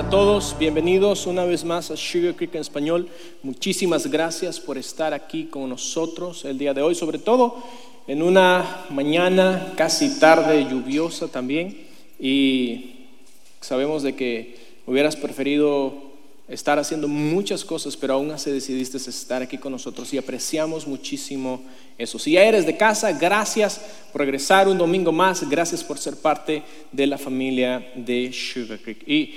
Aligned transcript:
a 0.00 0.08
todos, 0.08 0.56
bienvenidos 0.58 1.26
una 1.26 1.44
vez 1.44 1.62
más 1.62 1.90
a 1.90 1.96
Sugar 1.96 2.34
Creek 2.34 2.54
en 2.54 2.62
español. 2.62 3.06
Muchísimas 3.42 4.06
gracias 4.06 4.58
por 4.58 4.78
estar 4.78 5.12
aquí 5.12 5.44
con 5.44 5.68
nosotros 5.68 6.46
el 6.46 6.56
día 6.56 6.72
de 6.72 6.80
hoy, 6.80 6.94
sobre 6.94 7.18
todo 7.18 7.62
en 8.06 8.22
una 8.22 8.86
mañana 8.88 9.74
casi 9.76 10.18
tarde 10.18 10.64
lluviosa 10.64 11.28
también 11.28 11.86
y 12.18 13.08
sabemos 13.60 14.02
de 14.02 14.16
que 14.16 14.56
hubieras 14.86 15.16
preferido 15.16 15.92
estar 16.48 16.78
haciendo 16.78 17.06
muchas 17.06 17.62
cosas, 17.62 17.94
pero 17.94 18.14
aún 18.14 18.30
así 18.30 18.50
decidiste 18.50 18.96
estar 18.96 19.42
aquí 19.42 19.58
con 19.58 19.72
nosotros 19.72 20.14
y 20.14 20.18
apreciamos 20.18 20.86
muchísimo 20.86 21.62
eso. 21.98 22.18
Si 22.18 22.32
ya 22.32 22.44
eres 22.44 22.64
de 22.64 22.78
casa, 22.78 23.12
gracias 23.12 23.78
por 24.12 24.22
regresar 24.22 24.66
un 24.66 24.78
domingo 24.78 25.12
más, 25.12 25.46
gracias 25.46 25.84
por 25.84 25.98
ser 25.98 26.16
parte 26.16 26.62
de 26.90 27.06
la 27.06 27.18
familia 27.18 27.92
de 27.94 28.32
Sugar 28.32 28.78
Creek. 28.78 29.06
Y 29.06 29.34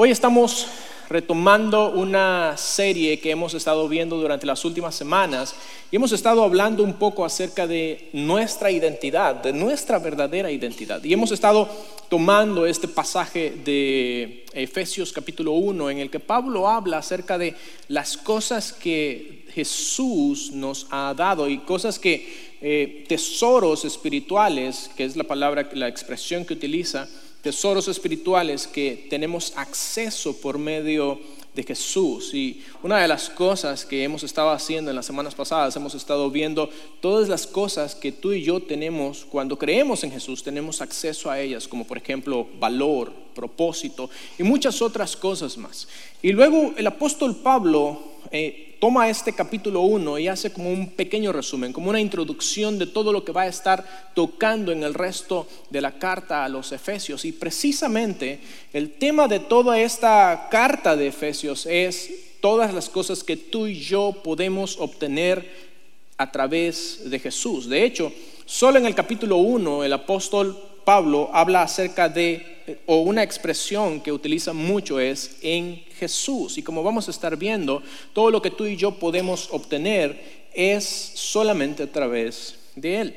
hoy 0.00 0.12
estamos 0.12 0.68
retomando 1.08 1.90
una 1.90 2.56
serie 2.56 3.18
que 3.18 3.32
hemos 3.32 3.52
estado 3.54 3.88
viendo 3.88 4.16
durante 4.16 4.46
las 4.46 4.64
últimas 4.64 4.94
semanas 4.94 5.56
y 5.90 5.96
hemos 5.96 6.12
estado 6.12 6.44
hablando 6.44 6.84
un 6.84 6.92
poco 6.92 7.24
acerca 7.24 7.66
de 7.66 8.08
nuestra 8.12 8.70
identidad, 8.70 9.34
de 9.34 9.52
nuestra 9.52 9.98
verdadera 9.98 10.52
identidad. 10.52 11.02
Y 11.02 11.12
hemos 11.12 11.32
estado 11.32 11.68
tomando 12.08 12.64
este 12.64 12.86
pasaje 12.86 13.52
de 13.64 14.46
Efesios 14.52 15.12
capítulo 15.12 15.54
1 15.54 15.90
en 15.90 15.98
el 15.98 16.10
que 16.10 16.20
Pablo 16.20 16.68
habla 16.68 16.98
acerca 16.98 17.36
de 17.36 17.56
las 17.88 18.16
cosas 18.16 18.72
que 18.72 19.46
Jesús 19.52 20.52
nos 20.52 20.86
ha 20.90 21.12
dado 21.16 21.48
y 21.48 21.58
cosas 21.58 21.98
que 21.98 22.54
eh, 22.60 23.04
tesoros 23.08 23.84
espirituales, 23.84 24.92
que 24.96 25.04
es 25.04 25.16
la 25.16 25.24
palabra, 25.24 25.68
la 25.72 25.88
expresión 25.88 26.44
que 26.44 26.54
utiliza, 26.54 27.08
tesoros 27.42 27.88
espirituales 27.88 28.66
que 28.66 29.06
tenemos 29.08 29.52
acceso 29.56 30.36
por 30.40 30.58
medio 30.58 31.20
de 31.54 31.64
Jesús. 31.64 32.32
Y 32.34 32.62
una 32.82 32.98
de 32.98 33.08
las 33.08 33.28
cosas 33.28 33.84
que 33.84 34.04
hemos 34.04 34.22
estado 34.22 34.50
haciendo 34.50 34.90
en 34.90 34.96
las 34.96 35.06
semanas 35.06 35.34
pasadas, 35.34 35.74
hemos 35.74 35.94
estado 35.94 36.30
viendo 36.30 36.70
todas 37.00 37.28
las 37.28 37.46
cosas 37.46 37.94
que 37.94 38.12
tú 38.12 38.32
y 38.32 38.42
yo 38.42 38.60
tenemos 38.60 39.26
cuando 39.28 39.58
creemos 39.58 40.04
en 40.04 40.12
Jesús, 40.12 40.42
tenemos 40.42 40.80
acceso 40.80 41.30
a 41.30 41.40
ellas, 41.40 41.66
como 41.66 41.84
por 41.84 41.98
ejemplo 41.98 42.46
valor, 42.60 43.12
propósito 43.34 44.08
y 44.38 44.44
muchas 44.44 44.80
otras 44.82 45.16
cosas 45.16 45.56
más. 45.58 45.88
Y 46.22 46.30
luego 46.32 46.74
el 46.76 46.86
apóstol 46.86 47.36
Pablo 47.36 48.02
eh, 48.30 48.67
toma 48.78 49.08
este 49.08 49.32
capítulo 49.32 49.80
1 49.80 50.18
y 50.18 50.28
hace 50.28 50.52
como 50.52 50.70
un 50.70 50.90
pequeño 50.90 51.32
resumen, 51.32 51.72
como 51.72 51.90
una 51.90 52.00
introducción 52.00 52.78
de 52.78 52.86
todo 52.86 53.12
lo 53.12 53.24
que 53.24 53.32
va 53.32 53.42
a 53.42 53.48
estar 53.48 54.12
tocando 54.14 54.72
en 54.72 54.82
el 54.82 54.94
resto 54.94 55.48
de 55.70 55.80
la 55.80 55.98
carta 55.98 56.44
a 56.44 56.48
los 56.48 56.72
Efesios. 56.72 57.24
Y 57.24 57.32
precisamente 57.32 58.40
el 58.72 58.92
tema 58.92 59.28
de 59.28 59.40
toda 59.40 59.80
esta 59.80 60.48
carta 60.50 60.96
de 60.96 61.08
Efesios 61.08 61.66
es 61.66 62.10
todas 62.40 62.72
las 62.72 62.88
cosas 62.88 63.24
que 63.24 63.36
tú 63.36 63.66
y 63.66 63.80
yo 63.80 64.20
podemos 64.22 64.78
obtener 64.78 65.68
a 66.16 66.30
través 66.30 67.10
de 67.10 67.18
Jesús. 67.18 67.68
De 67.68 67.84
hecho, 67.84 68.12
solo 68.44 68.78
en 68.78 68.86
el 68.86 68.94
capítulo 68.94 69.36
1 69.38 69.84
el 69.84 69.92
apóstol 69.92 70.56
Pablo 70.84 71.30
habla 71.32 71.62
acerca 71.62 72.08
de, 72.08 72.57
o 72.86 72.98
una 72.98 73.22
expresión 73.22 74.00
que 74.00 74.12
utiliza 74.12 74.52
mucho 74.52 75.00
es 75.00 75.36
en 75.42 75.84
Jesús. 75.98 76.58
Y 76.58 76.62
como 76.62 76.82
vamos 76.82 77.08
a 77.08 77.10
estar 77.10 77.36
viendo, 77.36 77.82
todo 78.12 78.30
lo 78.30 78.42
que 78.42 78.50
tú 78.50 78.64
y 78.64 78.76
yo 78.76 78.92
podemos 78.92 79.48
obtener 79.50 80.48
es 80.54 80.84
solamente 81.14 81.84
a 81.84 81.92
través 81.92 82.54
de 82.74 83.00
Él. 83.00 83.16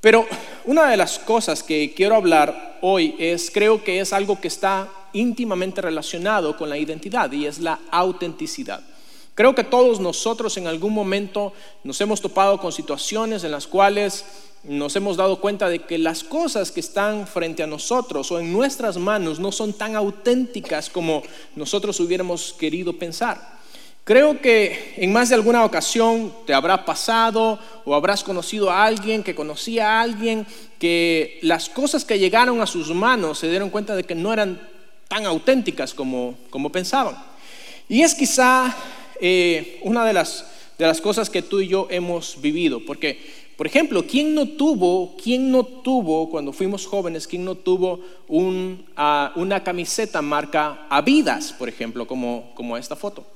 Pero 0.00 0.26
una 0.64 0.90
de 0.90 0.96
las 0.96 1.18
cosas 1.18 1.62
que 1.62 1.92
quiero 1.94 2.14
hablar 2.14 2.78
hoy 2.82 3.16
es, 3.18 3.50
creo 3.50 3.82
que 3.82 4.00
es 4.00 4.12
algo 4.12 4.40
que 4.40 4.48
está 4.48 4.88
íntimamente 5.12 5.80
relacionado 5.80 6.56
con 6.56 6.68
la 6.68 6.78
identidad 6.78 7.32
y 7.32 7.46
es 7.46 7.58
la 7.58 7.80
autenticidad. 7.90 8.80
Creo 9.34 9.54
que 9.54 9.64
todos 9.64 10.00
nosotros 10.00 10.56
en 10.56 10.66
algún 10.66 10.92
momento 10.92 11.52
nos 11.84 12.00
hemos 12.00 12.20
topado 12.20 12.58
con 12.58 12.72
situaciones 12.72 13.44
en 13.44 13.52
las 13.52 13.66
cuales 13.66 14.24
nos 14.64 14.96
hemos 14.96 15.16
dado 15.16 15.40
cuenta 15.40 15.68
de 15.68 15.80
que 15.80 15.98
las 15.98 16.24
cosas 16.24 16.70
que 16.72 16.80
están 16.80 17.26
frente 17.26 17.62
a 17.62 17.66
nosotros 17.66 18.30
o 18.32 18.40
en 18.40 18.52
nuestras 18.52 18.96
manos 18.96 19.38
no 19.38 19.52
son 19.52 19.72
tan 19.72 19.96
auténticas 19.96 20.90
como 20.90 21.22
nosotros 21.54 21.98
hubiéramos 22.00 22.54
querido 22.58 22.92
pensar. 22.92 23.58
Creo 24.04 24.40
que 24.40 24.94
en 24.96 25.12
más 25.12 25.28
de 25.28 25.34
alguna 25.34 25.64
ocasión 25.64 26.32
te 26.46 26.54
habrá 26.54 26.86
pasado 26.86 27.58
o 27.84 27.94
habrás 27.94 28.24
conocido 28.24 28.70
a 28.70 28.84
alguien 28.84 29.22
que 29.22 29.34
conocía 29.34 29.90
a 29.90 30.00
alguien 30.00 30.46
que 30.78 31.38
las 31.42 31.68
cosas 31.68 32.06
que 32.06 32.18
llegaron 32.18 32.60
a 32.62 32.66
sus 32.66 32.88
manos 32.94 33.38
se 33.38 33.50
dieron 33.50 33.68
cuenta 33.68 33.94
de 33.94 34.04
que 34.04 34.14
no 34.14 34.32
eran 34.32 34.60
tan 35.08 35.26
auténticas 35.26 35.92
como, 35.92 36.36
como 36.48 36.72
pensaban. 36.72 37.16
Y 37.86 38.02
es 38.02 38.14
quizá 38.14 38.74
eh, 39.20 39.78
una 39.82 40.04
de 40.04 40.14
las, 40.14 40.46
de 40.78 40.86
las 40.86 41.00
cosas 41.00 41.28
que 41.28 41.42
tú 41.42 41.60
y 41.60 41.68
yo 41.68 41.86
hemos 41.90 42.40
vivido, 42.40 42.80
porque 42.86 43.47
por 43.58 43.66
ejemplo, 43.66 44.06
¿quién 44.06 44.36
no 44.36 44.46
tuvo, 44.46 45.16
quién 45.20 45.50
no 45.50 45.64
tuvo 45.64 46.30
cuando 46.30 46.52
fuimos 46.52 46.86
jóvenes, 46.86 47.26
quién 47.26 47.44
no 47.44 47.56
tuvo 47.56 47.98
ah, 48.94 49.32
una 49.34 49.64
camiseta 49.64 50.22
marca 50.22 50.86
Avidas, 50.88 51.52
por 51.54 51.68
ejemplo, 51.68 52.06
como, 52.06 52.52
como 52.54 52.76
esta 52.76 52.94
foto? 52.94 53.26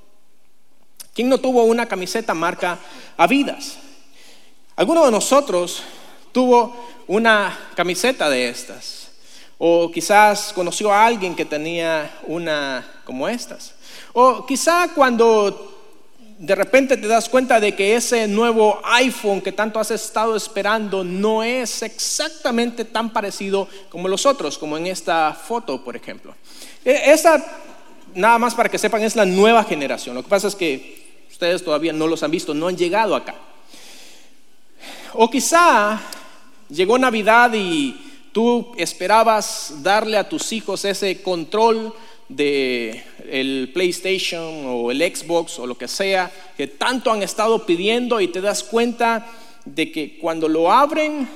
¿Quién 1.13 1.29
no 1.29 1.39
tuvo 1.39 1.65
una 1.65 1.87
camiseta 1.87 2.35
marca 2.35 2.79
Avidas? 3.17 3.79
¿Alguno 4.77 5.05
de 5.05 5.11
nosotros 5.11 5.83
tuvo 6.31 6.73
una 7.09 7.59
camiseta 7.75 8.31
de 8.31 8.49
estas? 8.49 9.11
O 9.59 9.91
quizás 9.91 10.53
conoció 10.53 10.93
a 10.93 11.05
alguien 11.05 11.35
que 11.35 11.47
tenía 11.47 12.21
una 12.29 12.87
como 13.05 13.27
estas. 13.27 13.75
O 14.13 14.47
quizá 14.47 14.95
cuando 14.95 15.72
de 16.43 16.57
repente 16.57 16.97
te 16.97 17.07
das 17.07 17.29
cuenta 17.29 17.61
de 17.61 17.73
que 17.77 17.95
ese 17.95 18.27
nuevo 18.27 18.81
iPhone 18.83 19.41
que 19.41 19.53
tanto 19.53 19.79
has 19.79 19.93
estado 19.93 20.35
esperando 20.35 21.05
no 21.05 21.45
es 21.45 21.83
exactamente 21.83 22.85
tan 22.85 23.13
parecido 23.13 23.69
como 23.89 24.09
los 24.09 24.27
otros, 24.27 24.59
como 24.59 24.77
en 24.77 24.89
esta 24.89 25.35
foto, 25.35 25.85
por 25.85 25.95
ejemplo. 25.95 26.35
E, 26.85 27.13
esta, 27.13 27.41
nada 28.17 28.41
más 28.41 28.57
para 28.57 28.69
que 28.69 28.77
sepan, 28.77 29.03
es 29.03 29.15
la 29.15 29.25
nueva 29.25 29.63
generación. 29.63 30.17
Lo 30.17 30.25
que 30.25 30.29
pasa 30.29 30.49
es 30.49 30.57
que 30.57 31.23
ustedes 31.31 31.63
todavía 31.63 31.93
no 31.93 32.09
los 32.09 32.25
han 32.25 32.33
visto, 32.33 32.55
no 32.55 32.67
han 32.67 32.77
llegado 32.77 33.15
acá. 33.15 33.37
O 35.13 35.31
quizá 35.31 36.01
llegó 36.69 36.99
Navidad 36.99 37.53
y 37.55 37.97
tú 38.33 38.73
esperabas 38.77 39.75
darle 39.81 40.19
a 40.19 40.29
tus 40.29 40.53
hijos 40.53 40.85
ese 40.87 41.23
control 41.23 41.95
de 42.37 43.03
el 43.31 43.71
PlayStation 43.73 44.67
o 44.67 44.91
el 44.91 45.01
Xbox 45.01 45.59
o 45.59 45.67
lo 45.67 45.77
que 45.77 45.89
sea 45.89 46.31
que 46.57 46.67
tanto 46.67 47.11
han 47.11 47.23
estado 47.23 47.67
pidiendo 47.67 48.21
y 48.21 48.29
te 48.29 48.41
das 48.41 48.63
cuenta 48.63 49.27
de 49.65 49.93
que 49.93 50.19
cuando 50.19 50.49
lo 50.49 50.73
abren 50.73 51.29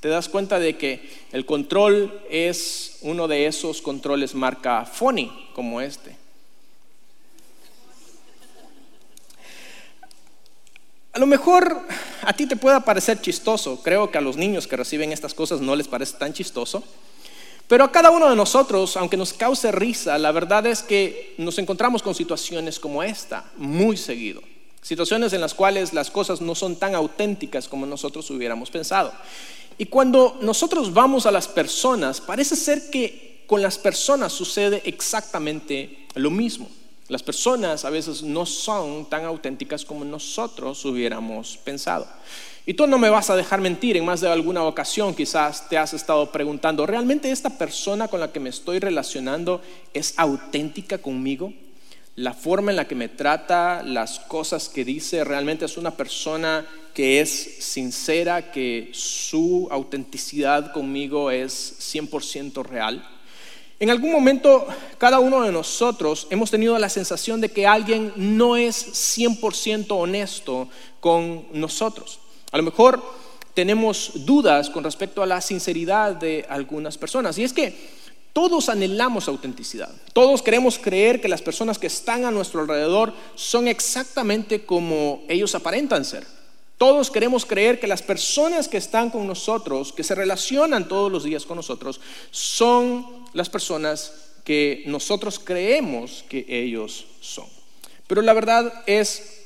te 0.00 0.08
das 0.08 0.28
cuenta 0.28 0.58
de 0.58 0.76
que 0.76 1.08
el 1.32 1.46
control 1.46 2.20
es 2.30 2.98
uno 3.02 3.28
de 3.28 3.46
esos 3.46 3.82
controles 3.82 4.34
marca 4.34 4.84
Phony 4.84 5.30
como 5.54 5.80
este. 5.80 6.16
A 11.12 11.18
lo 11.18 11.26
mejor 11.26 11.80
a 12.22 12.32
ti 12.34 12.46
te 12.46 12.56
pueda 12.56 12.80
parecer 12.80 13.20
chistoso, 13.20 13.82
creo 13.82 14.10
que 14.10 14.18
a 14.18 14.20
los 14.20 14.36
niños 14.36 14.66
que 14.66 14.76
reciben 14.76 15.12
estas 15.12 15.32
cosas 15.32 15.60
no 15.60 15.74
les 15.74 15.88
parece 15.88 16.18
tan 16.18 16.34
chistoso, 16.34 16.84
pero 17.68 17.84
a 17.84 17.90
cada 17.90 18.10
uno 18.10 18.30
de 18.30 18.36
nosotros, 18.36 18.96
aunque 18.96 19.16
nos 19.16 19.32
cause 19.32 19.72
risa, 19.72 20.18
la 20.18 20.30
verdad 20.30 20.66
es 20.66 20.82
que 20.82 21.34
nos 21.38 21.58
encontramos 21.58 22.02
con 22.02 22.14
situaciones 22.14 22.78
como 22.78 23.02
esta 23.02 23.44
muy 23.56 23.96
seguido. 23.96 24.40
Situaciones 24.82 25.32
en 25.32 25.40
las 25.40 25.52
cuales 25.52 25.92
las 25.92 26.12
cosas 26.12 26.40
no 26.40 26.54
son 26.54 26.76
tan 26.76 26.94
auténticas 26.94 27.66
como 27.66 27.86
nosotros 27.86 28.30
hubiéramos 28.30 28.70
pensado. 28.70 29.12
Y 29.78 29.86
cuando 29.86 30.38
nosotros 30.42 30.94
vamos 30.94 31.26
a 31.26 31.32
las 31.32 31.48
personas, 31.48 32.20
parece 32.20 32.54
ser 32.54 32.88
que 32.88 33.42
con 33.48 33.62
las 33.62 33.78
personas 33.78 34.32
sucede 34.32 34.82
exactamente 34.84 36.06
lo 36.14 36.30
mismo. 36.30 36.68
Las 37.08 37.22
personas 37.22 37.84
a 37.84 37.90
veces 37.90 38.22
no 38.22 38.46
son 38.46 39.06
tan 39.06 39.24
auténticas 39.24 39.84
como 39.84 40.04
nosotros 40.04 40.84
hubiéramos 40.84 41.56
pensado. 41.58 42.06
Y 42.68 42.74
tú 42.74 42.88
no 42.88 42.98
me 42.98 43.10
vas 43.10 43.30
a 43.30 43.36
dejar 43.36 43.60
mentir, 43.60 43.96
en 43.96 44.04
más 44.04 44.20
de 44.20 44.28
alguna 44.28 44.64
ocasión 44.64 45.14
quizás 45.14 45.68
te 45.68 45.78
has 45.78 45.94
estado 45.94 46.32
preguntando, 46.32 46.84
¿realmente 46.84 47.30
esta 47.30 47.56
persona 47.56 48.08
con 48.08 48.18
la 48.18 48.32
que 48.32 48.40
me 48.40 48.50
estoy 48.50 48.80
relacionando 48.80 49.62
es 49.94 50.14
auténtica 50.16 50.98
conmigo? 50.98 51.52
La 52.16 52.34
forma 52.34 52.72
en 52.72 52.76
la 52.76 52.88
que 52.88 52.96
me 52.96 53.08
trata, 53.08 53.84
las 53.84 54.18
cosas 54.18 54.68
que 54.68 54.84
dice, 54.84 55.22
realmente 55.22 55.64
es 55.64 55.76
una 55.76 55.92
persona 55.92 56.66
que 56.92 57.20
es 57.20 57.58
sincera, 57.60 58.50
que 58.50 58.90
su 58.92 59.68
autenticidad 59.70 60.72
conmigo 60.72 61.30
es 61.30 61.76
100% 61.94 62.64
real. 62.64 63.08
En 63.78 63.90
algún 63.90 64.10
momento, 64.10 64.66
cada 64.98 65.20
uno 65.20 65.42
de 65.42 65.52
nosotros 65.52 66.26
hemos 66.30 66.50
tenido 66.50 66.76
la 66.80 66.88
sensación 66.88 67.40
de 67.40 67.50
que 67.50 67.64
alguien 67.64 68.12
no 68.16 68.56
es 68.56 69.16
100% 69.16 69.86
honesto 69.90 70.68
con 70.98 71.46
nosotros. 71.52 72.18
A 72.52 72.56
lo 72.56 72.62
mejor 72.62 73.02
tenemos 73.54 74.12
dudas 74.26 74.68
con 74.68 74.84
respecto 74.84 75.22
a 75.22 75.26
la 75.26 75.40
sinceridad 75.40 76.14
de 76.14 76.44
algunas 76.48 76.98
personas. 76.98 77.38
Y 77.38 77.44
es 77.44 77.52
que 77.52 77.74
todos 78.32 78.68
anhelamos 78.68 79.28
autenticidad. 79.28 79.90
Todos 80.12 80.42
queremos 80.42 80.78
creer 80.78 81.22
que 81.22 81.28
las 81.28 81.40
personas 81.40 81.78
que 81.78 81.86
están 81.86 82.26
a 82.26 82.30
nuestro 82.30 82.60
alrededor 82.60 83.14
son 83.34 83.66
exactamente 83.66 84.66
como 84.66 85.24
ellos 85.28 85.54
aparentan 85.54 86.04
ser. 86.04 86.26
Todos 86.76 87.10
queremos 87.10 87.46
creer 87.46 87.80
que 87.80 87.86
las 87.86 88.02
personas 88.02 88.68
que 88.68 88.76
están 88.76 89.08
con 89.08 89.26
nosotros, 89.26 89.94
que 89.94 90.04
se 90.04 90.14
relacionan 90.14 90.86
todos 90.86 91.10
los 91.10 91.24
días 91.24 91.46
con 91.46 91.56
nosotros, 91.56 91.98
son 92.30 93.06
las 93.32 93.48
personas 93.48 94.12
que 94.44 94.84
nosotros 94.86 95.38
creemos 95.38 96.22
que 96.28 96.44
ellos 96.46 97.06
son. 97.22 97.46
Pero 98.06 98.20
la 98.20 98.34
verdad 98.34 98.84
es 98.86 99.45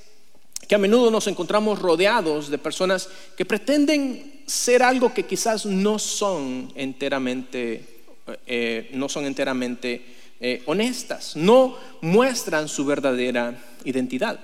que 0.71 0.77
a 0.77 0.79
menudo 0.79 1.11
nos 1.11 1.27
encontramos 1.27 1.81
rodeados 1.81 2.49
de 2.49 2.57
personas 2.57 3.09
que 3.37 3.45
pretenden 3.45 4.45
ser 4.47 4.85
algo 4.85 5.13
que 5.13 5.27
quizás 5.27 5.67
no 5.67 5.99
son 5.99 6.71
enteramente, 6.77 8.05
eh, 8.47 8.89
no 8.95 9.09
son 9.09 9.27
enteramente 9.27 10.07
eh, 10.39 10.63
honestas, 10.67 11.35
no 11.35 11.77
muestran 12.03 12.69
su 12.69 12.85
verdadera 12.85 13.59
identidad. 13.83 14.39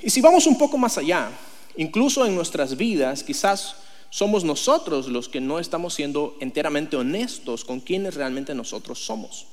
Y 0.00 0.10
si 0.10 0.20
vamos 0.20 0.46
un 0.46 0.56
poco 0.56 0.78
más 0.78 0.96
allá, 0.96 1.32
Incluso 1.76 2.26
en 2.26 2.34
nuestras 2.34 2.76
vidas, 2.76 3.22
quizás 3.22 3.76
somos 4.10 4.44
nosotros 4.44 5.08
los 5.08 5.28
que 5.28 5.40
no 5.40 5.58
estamos 5.58 5.94
siendo 5.94 6.36
enteramente 6.40 6.96
honestos 6.96 7.64
con 7.64 7.80
quienes 7.80 8.14
realmente 8.14 8.54
nosotros 8.54 8.98
somos. 8.98 9.46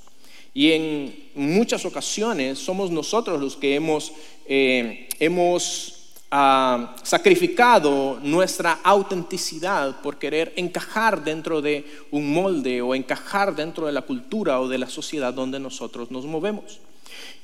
Y 0.57 0.71
en 0.71 1.15
muchas 1.36 1.86
ocasiones 1.86 2.57
somos 2.57 2.89
nosotros 2.89 3.39
los 3.39 3.56
que 3.56 3.75
hemos, 3.75 4.12
eh, 4.48 5.07
ah, 6.31 6.95
sacrificado 7.04 8.18
nuestra 8.24 8.80
autenticidad 8.83 10.01
por 10.01 10.18
querer 10.18 10.54
encajar 10.56 11.24
dentro 11.24 11.62
de 11.62 11.86
un 12.09 12.33
molde 12.33 12.81
o 12.81 12.95
encajar 12.95 13.56
dentro 13.56 13.86
de 13.86 13.92
la 13.92 14.01
cultura 14.01 14.59
o 14.59 14.68
de 14.68 14.80
la 14.80 14.89
sociedad 14.89 15.31
donde 15.31 15.59
nosotros 15.59 16.09
nos 16.09 16.25
movemos. 16.25 16.80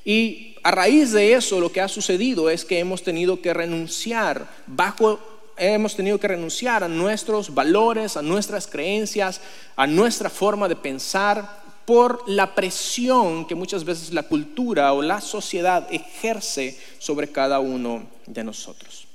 Y 0.04 0.56
a 0.64 0.72
raíz 0.72 1.12
de 1.12 1.34
eso 1.34 1.60
lo 1.60 1.70
que 1.70 1.82
ha 1.82 1.88
sucedido 1.88 2.50
es 2.50 2.64
que 2.64 2.80
hemos 2.80 3.04
tenido 3.04 3.40
que 3.40 3.54
renunciar 3.54 4.50
bajo 4.66 5.20
hemos 5.56 5.94
tenido 5.94 6.18
que 6.18 6.26
renunciar 6.26 6.82
a 6.82 6.88
nuestros 6.88 7.54
valores, 7.54 8.16
a 8.16 8.22
nuestras 8.22 8.66
creencias, 8.66 9.40
a 9.76 9.86
nuestra 9.86 10.28
forma 10.28 10.66
de 10.66 10.74
pensar 10.74 11.63
por 11.84 12.28
la 12.28 12.54
presión 12.54 13.46
que 13.46 13.54
muchas 13.54 13.84
veces 13.84 14.12
la 14.12 14.22
cultura 14.24 14.92
o 14.92 15.02
la 15.02 15.20
sociedad 15.20 15.86
ejerce 15.90 16.78
sobre 16.98 17.30
cada 17.30 17.60
uno 17.60 18.06
de 18.26 18.44
nosotros. 18.44 19.06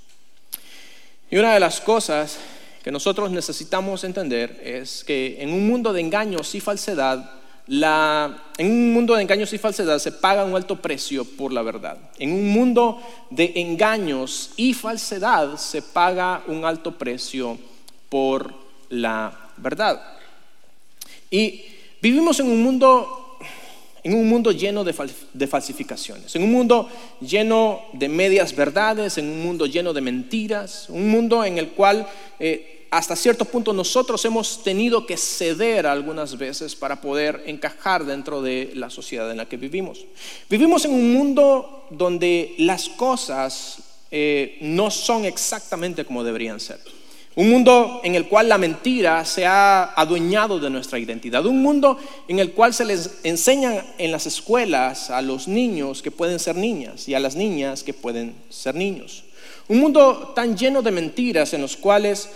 Y 1.32 1.38
una 1.38 1.54
de 1.54 1.60
las 1.60 1.82
cosas 1.82 2.38
que 2.84 2.92
nosotros 2.92 3.30
necesitamos 3.32 4.04
entender 4.04 4.62
es 4.64 5.04
que 5.04 5.42
en 5.42 5.52
un 5.52 5.68
mundo 5.68 5.94
de 5.94 6.02
engaños 6.02 6.56
y 6.56 6.60
falsedad, 6.60 7.32
en 7.68 8.66
un 8.66 8.94
mundo 8.94 9.16
de 9.16 9.22
engaños 9.22 9.54
y 9.54 9.60
falsedad 9.60 10.00
se 10.00 10.12
paga 10.12 10.44
un 10.44 10.56
alto 10.56 10.82
precio 10.82 11.24
por 11.24 11.54
la 11.54 11.62
verdad. 11.62 11.98
En 12.18 12.32
un 12.32 12.50
mundo 12.50 13.00
de 13.30 13.54
engaños 13.56 14.52
y 14.58 14.74
falsedad 14.74 15.58
se 15.58 15.82
paga 15.82 16.44
un 16.48 16.66
alto 16.66 16.98
precio 16.98 17.60
por 18.10 18.54
la 18.90 19.52
verdad. 19.58 20.02
Y 21.30 21.64
vivimos 22.02 22.40
en 22.40 22.48
un 22.48 22.64
mundo, 22.64 23.38
en 24.04 24.14
un 24.14 24.28
mundo 24.28 24.52
lleno 24.52 24.84
de, 24.84 25.48
falsificaciones, 25.48 26.36
en 26.36 26.44
un 26.44 26.52
mundo 26.52 26.90
lleno 27.22 27.82
de 27.94 28.10
medias 28.10 28.56
verdades, 28.56 29.18
en 29.18 29.30
un 29.30 29.44
mundo 29.44 29.66
lleno 29.66 29.94
de 29.94 30.02
mentiras, 30.02 30.88
un 30.90 31.10
mundo 31.10 31.44
en 31.44 31.58
el 31.58 31.70
cual 31.70 32.08
eh, 32.40 32.88
hasta 32.92 33.16
cierto 33.16 33.46
punto 33.46 33.72
nosotros 33.72 34.24
hemos 34.26 34.64
tenido 34.64 35.06
que 35.06 35.18
ceder 35.18 35.86
algunas 35.86 36.38
veces 36.38 36.76
para 36.76 37.02
poder 37.02 37.44
encajar 37.46 38.06
dentro 38.06 38.42
de 38.42 38.72
la 38.74 38.90
sociedad 38.90 39.30
en 39.30 39.38
la 39.38 39.48
que 39.48 39.58
vivimos. 39.58 40.06
Vivimos 40.50 40.86
en 40.86 40.94
un 40.94 41.14
mundo 41.14 41.86
donde 41.92 42.56
las 42.58 42.90
cosas 42.90 43.80
eh, 44.12 44.58
no 44.62 44.90
son 44.90 45.26
exactamente 45.26 46.04
como 46.04 46.24
deberían 46.24 46.60
ser. 46.60 46.80
Un 47.36 47.50
mundo 47.50 48.02
en 48.04 48.16
el 48.16 48.28
cual 48.28 48.50
la 48.50 48.58
mentira 48.58 49.24
se 49.24 49.46
ha 49.46 49.94
adueñado 49.94 50.60
de 50.60 50.70
nuestra 50.70 51.00
identidad. 51.00 51.46
Un 51.46 51.62
mundo 51.62 51.98
en 52.28 52.40
el 52.40 52.52
cual 52.52 52.74
se 52.74 52.86
les 52.86 53.20
enseña 53.24 53.86
en 53.98 54.12
las 54.12 54.26
escuelas 54.26 55.10
a 55.10 55.22
los 55.22 55.48
niños 55.48 56.02
que 56.02 56.12
pueden 56.12 56.40
ser 56.40 56.56
niñas 56.56 57.08
y 57.08 57.14
a 57.14 57.20
las 57.20 57.36
niñas 57.36 57.84
que 57.84 57.94
pueden 57.94 58.36
ser 58.50 58.76
niños. 58.76 59.24
Un 59.68 59.80
mundo 59.80 60.34
tan 60.36 60.58
lleno 60.58 60.82
de 60.82 60.92
mentiras 60.92 61.54
en 61.54 61.62
los 61.62 61.78
cuales 61.78 62.30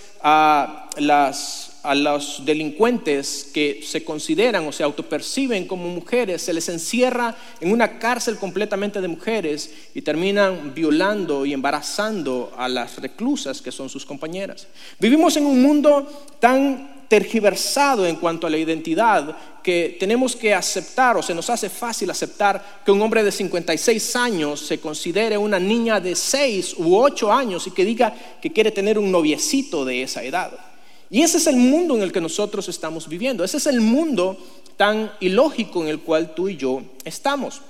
a, 1.83 1.95
los 1.95 2.45
delincuentes 2.45 3.49
que 3.53 3.81
se 3.83 4.03
consideran 4.03 4.65
o 4.67 4.71
se 4.71 4.83
autoperciben 4.83 5.67
como 5.67 5.89
mujeres 5.89 6.41
se 6.41 6.53
les 6.53 6.67
encierra 6.69 7.35
en 7.59 7.71
una 7.71 7.99
cárcel 7.99 8.37
completamente 8.37 9.01
de 9.01 9.07
mujeres 9.07 9.73
y 9.93 10.01
terminan 10.01 10.73
violando 10.73 11.45
y 11.45 11.53
embarazando 11.53 12.51
a 12.57 12.67
las 12.67 12.97
reclusas 12.97 13.61
que 13.61 13.71
son 13.71 13.89
sus 13.89 14.05
compañeras. 14.05 14.67
Vivimos 14.99 15.37
en 15.37 15.45
un 15.45 15.61
mundo 15.61 16.07
tan 16.39 17.03
tergiversado 17.07 18.07
en 18.07 18.15
cuanto 18.15 18.47
a 18.47 18.49
la 18.49 18.57
identidad 18.57 19.37
que 19.61 19.97
tenemos 19.99 20.35
que 20.35 20.53
aceptar 20.53 21.15
o 21.15 21.21
se 21.21 21.35
nos 21.35 21.47
hace 21.49 21.69
fácil 21.69 22.09
aceptar 22.09 22.81
que 22.83 22.91
un 22.91 23.01
hombre 23.01 23.23
de 23.23 23.31
56 23.31 24.15
años 24.15 24.59
se 24.59 24.79
considere 24.79 25.37
una 25.37 25.59
niña 25.59 25.99
de 25.99 26.15
6 26.15 26.75
u 26.77 26.97
8 26.97 27.31
años 27.31 27.67
y 27.67 27.71
que 27.71 27.85
diga 27.85 28.13
que 28.41 28.51
quiere 28.51 28.71
tener 28.71 28.97
un 28.97 29.11
noviecito 29.11 29.85
de 29.85 30.01
esa 30.01 30.23
edad. 30.23 30.72
Y 31.13 31.21
ese 31.21 31.37
es 31.37 31.45
el 31.45 31.57
mundo 31.57 31.95
en 31.95 32.01
el 32.01 32.11
que 32.11 32.19
nosotros 32.19 32.67
estamos 32.69 33.07
viviendo. 33.07 33.43
Ese 33.43 33.57
es 33.57 33.67
el 33.67 33.81
mundo 33.81 34.35
tan 34.77 35.11
ilógico 35.19 35.83
en 35.83 35.89
el 35.89 35.99
cual 35.99 36.33
tú 36.33 36.49
y 36.49 36.57
yo 36.57 36.81
estamos. 37.05 37.61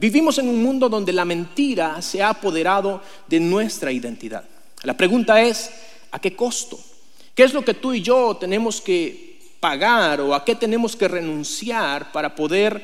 Vivimos 0.00 0.36
en 0.38 0.48
un 0.48 0.60
mundo 0.64 0.88
donde 0.88 1.12
la 1.12 1.24
mentira 1.24 2.02
se 2.02 2.24
ha 2.24 2.30
apoderado 2.30 3.00
de 3.28 3.38
nuestra 3.38 3.92
identidad. 3.92 4.42
La 4.82 4.96
pregunta 4.96 5.40
es, 5.40 5.70
¿a 6.10 6.18
qué 6.18 6.34
costo? 6.34 6.76
¿Qué 7.36 7.44
es 7.44 7.54
lo 7.54 7.64
que 7.64 7.74
tú 7.74 7.92
y 7.92 8.02
yo 8.02 8.36
tenemos 8.36 8.80
que 8.80 9.38
pagar 9.60 10.20
o 10.20 10.34
a 10.34 10.44
qué 10.44 10.56
tenemos 10.56 10.96
que 10.96 11.06
renunciar 11.06 12.10
para 12.10 12.34
poder, 12.34 12.82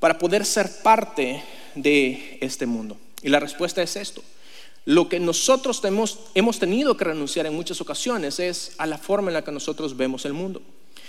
para 0.00 0.18
poder 0.18 0.44
ser 0.44 0.82
parte 0.82 1.40
de 1.76 2.38
este 2.40 2.66
mundo? 2.66 2.96
Y 3.22 3.28
la 3.28 3.38
respuesta 3.38 3.80
es 3.80 3.94
esto. 3.94 4.24
Lo 4.84 5.08
que 5.08 5.18
nosotros 5.18 5.80
hemos, 5.84 6.58
tenido 6.58 6.96
que 6.96 7.04
renunciar 7.04 7.46
en 7.46 7.54
muchas 7.54 7.80
ocasiones 7.80 8.38
es 8.38 8.72
a 8.76 8.86
la 8.86 8.98
forma 8.98 9.30
en 9.30 9.34
la 9.34 9.44
que 9.44 9.52
nosotros 9.52 9.96
vemos 9.96 10.26
el 10.26 10.34
mundo. 10.34 10.60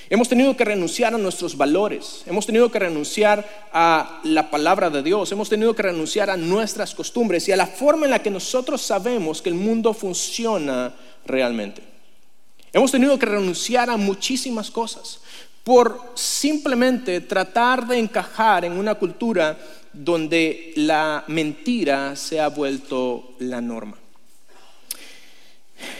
Hemos 0.10 0.29
tenido 0.29 0.55
que 0.55 0.63
renunciar 0.63 1.13
a 1.13 1.17
nuestros 1.17 1.58
valores, 1.58 2.24
hemos 2.27 2.46
tenido 2.46 2.72
que 2.72 2.77
renunciar 2.77 3.67
a 3.74 4.22
la 4.24 4.51
palabra 4.51 4.91
de 4.91 5.01
Dios, 5.01 5.32
hemos 5.32 5.50
tenido 5.50 5.75
que 5.75 5.82
renunciar 5.82 6.29
a 6.29 6.38
nuestras 6.38 6.94
costumbres 6.94 7.48
y 7.48 7.51
a 7.51 7.58
la 7.58 7.65
forma 7.65 8.05
en 8.05 8.12
la 8.12 8.22
que 8.22 8.29
nosotros 8.29 8.82
sabemos 8.82 9.41
que 9.41 9.50
el 9.50 9.55
mundo 9.55 9.94
funciona 9.94 10.94
realmente. 11.25 11.82
Hemos 12.72 12.91
tenido 12.91 13.17
que 13.17 13.25
renunciar 13.25 13.89
a 13.89 13.98
muchísimas 13.98 14.70
cosas 14.70 15.22
por 15.66 16.00
simplemente 16.14 17.22
tratar 17.22 17.88
de 17.88 17.98
encajar 17.98 18.66
en 18.66 18.74
una 18.74 18.94
cultura 18.94 19.58
donde 19.92 20.74
la 20.76 21.24
mentira 21.28 22.16
se 22.16 22.40
ha 22.40 22.50
vuelto 22.50 23.34
la 23.40 23.62
norma. 23.62 23.98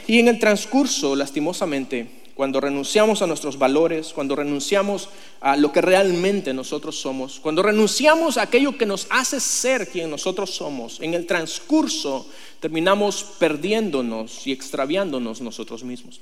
Y 0.06 0.20
en 0.20 0.28
el 0.28 0.38
transcurso, 0.38 1.16
lastimosamente, 1.16 2.26
cuando 2.36 2.62
renunciamos 2.62 3.24
a 3.24 3.28
nuestros 3.28 3.58
valores, 3.58 4.14
cuando 4.14 4.36
renunciamos 4.36 5.10
a 5.42 5.58
lo 5.58 5.72
que 5.72 5.82
realmente 5.82 6.54
nosotros 6.54 7.00
somos, 7.00 7.40
cuando 7.40 7.64
renunciamos 7.64 8.38
a 8.38 8.44
aquello 8.44 8.78
que 8.78 8.86
nos 8.86 9.08
hace 9.10 9.40
ser 9.40 9.88
quien 9.90 10.12
nosotros 10.12 10.52
somos, 10.52 11.02
en 11.02 11.16
el 11.16 11.26
transcurso 11.26 12.28
terminamos 12.60 13.26
perdiéndonos 13.40 14.46
y 14.46 14.52
extraviándonos 14.52 15.42
nosotros 15.42 15.84
mismos. 15.84 16.22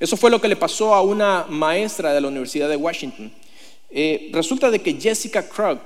Eso 0.00 0.16
fue 0.16 0.30
lo 0.30 0.40
que 0.40 0.48
le 0.48 0.56
pasó 0.56 0.94
a 0.94 1.02
una 1.02 1.46
maestra 1.48 2.12
de 2.12 2.20
la 2.20 2.28
Universidad 2.28 2.68
de 2.68 2.76
Washington. 2.76 3.32
Eh, 3.90 4.30
resulta 4.32 4.70
de 4.70 4.80
que 4.80 4.94
Jessica 4.94 5.48
Krug 5.48 5.78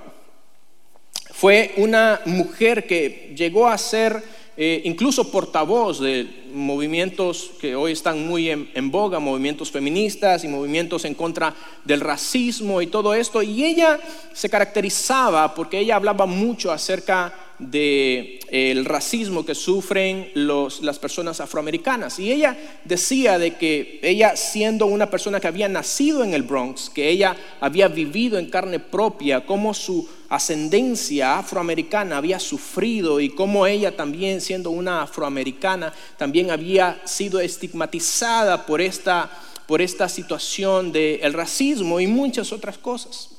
fue 1.30 1.72
una 1.76 2.20
mujer 2.26 2.86
que 2.86 3.32
llegó 3.36 3.68
a 3.68 3.78
ser 3.78 4.22
eh, 4.54 4.82
incluso 4.84 5.30
portavoz 5.30 5.98
de 5.98 6.44
movimientos 6.52 7.52
que 7.58 7.74
hoy 7.74 7.92
están 7.92 8.26
muy 8.26 8.50
en, 8.50 8.70
en, 8.74 8.90
boga, 8.90 9.18
movimientos 9.18 9.70
feministas 9.70 10.44
y 10.44 10.48
movimientos 10.48 11.06
en 11.06 11.14
contra 11.14 11.54
del 11.84 12.00
racismo 12.00 12.82
y 12.82 12.88
todo 12.88 13.14
esto. 13.14 13.42
Y 13.42 13.64
ella 13.64 13.98
se 14.34 14.50
caracterizaba 14.50 15.54
porque 15.54 15.78
ella 15.78 15.96
hablaba 15.96 16.26
mucho 16.26 16.70
acerca 16.70 17.32
del 17.70 18.38
el 18.48 18.84
racismo 18.84 19.46
que 19.46 19.54
sufren 19.54 20.30
las 20.34 20.98
personas 20.98 21.40
afroamericanas. 21.40 22.18
Y 22.18 22.30
ella 22.30 22.56
decía 22.84 23.38
de 23.38 23.56
que 23.56 23.98
ella 24.02 24.36
siendo 24.36 24.86
una 24.86 25.08
persona 25.08 25.40
que 25.40 25.48
había 25.48 25.68
nacido 25.68 26.22
en 26.22 26.34
el 26.34 26.42
Bronx, 26.42 26.90
que 26.90 27.08
ella 27.08 27.34
había 27.60 27.88
vivido 27.88 28.38
en 28.38 28.50
carne 28.50 28.78
propia, 28.78 29.46
cómo 29.46 29.72
su 29.72 30.08
ascendencia 30.28 31.38
afroamericana 31.38 32.18
había 32.18 32.38
sufrido 32.38 33.20
y 33.20 33.30
cómo 33.30 33.66
ella 33.66 33.96
también 33.96 34.40
siendo 34.40 34.70
una 34.70 35.02
afroamericana 35.02 35.92
también 36.18 36.50
había 36.50 37.00
sido 37.04 37.40
estigmatizada 37.40 38.66
por 38.66 38.80
esta 38.80 39.30
por 39.66 39.80
esta 39.80 40.08
situación 40.08 40.92
del 40.92 41.32
racismo 41.32 42.00
y 42.00 42.06
muchas 42.06 42.52
otras 42.52 42.76
cosas. 42.76 43.30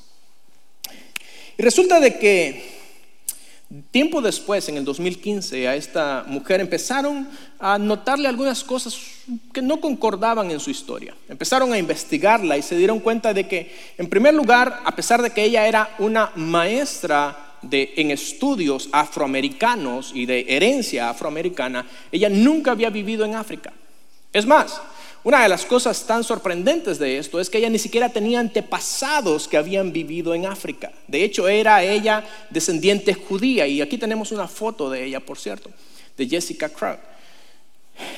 Y 1.56 1.62
resulta 1.62 2.00
de 2.00 2.18
que 2.18 2.73
tiempo 3.82 4.20
después, 4.20 4.68
en 4.68 4.76
el 4.76 4.84
2015, 4.84 5.66
a 5.68 5.74
esta 5.74 6.24
mujer 6.26 6.60
empezaron 6.60 7.28
a 7.58 7.78
notarle 7.78 8.28
algunas 8.28 8.62
cosas 8.62 8.96
que 9.52 9.62
no 9.62 9.80
concordaban 9.80 10.50
en 10.50 10.60
su 10.60 10.70
historia. 10.70 11.14
Empezaron 11.28 11.72
a 11.72 11.78
investigarla 11.78 12.56
y 12.56 12.62
se 12.62 12.76
dieron 12.76 13.00
cuenta 13.00 13.34
de 13.34 13.48
que, 13.48 13.74
en 13.98 14.08
primer 14.08 14.34
lugar, 14.34 14.82
a 14.84 14.94
pesar 14.94 15.22
de 15.22 15.30
que 15.30 15.44
ella 15.44 15.66
era 15.66 15.94
una 15.98 16.30
maestra 16.36 17.56
de, 17.62 17.94
en 17.96 18.10
estudios 18.10 18.88
afroamericanos 18.92 20.12
y 20.14 20.26
de 20.26 20.44
herencia 20.48 21.10
afroamericana, 21.10 21.86
ella 22.12 22.28
nunca 22.28 22.72
había 22.72 22.90
vivido 22.90 23.24
en 23.24 23.34
África. 23.34 23.72
Es 24.32 24.46
más, 24.46 24.80
una 25.24 25.42
de 25.42 25.48
las 25.48 25.64
cosas 25.64 26.06
tan 26.06 26.22
sorprendentes 26.22 26.98
de 26.98 27.16
esto 27.16 27.40
es 27.40 27.48
que 27.48 27.56
ella 27.56 27.70
ni 27.70 27.78
siquiera 27.78 28.10
tenía 28.10 28.40
antepasados 28.40 29.48
que 29.48 29.56
habían 29.56 29.90
vivido 29.90 30.34
en 30.34 30.44
África. 30.44 30.92
De 31.08 31.24
hecho, 31.24 31.48
era 31.48 31.82
ella 31.82 32.22
descendiente 32.50 33.14
judía 33.14 33.66
y 33.66 33.80
aquí 33.80 33.96
tenemos 33.96 34.32
una 34.32 34.46
foto 34.46 34.90
de 34.90 35.02
ella, 35.02 35.20
por 35.20 35.38
cierto, 35.38 35.70
de 36.18 36.28
Jessica 36.28 36.68
Crow. 36.68 36.98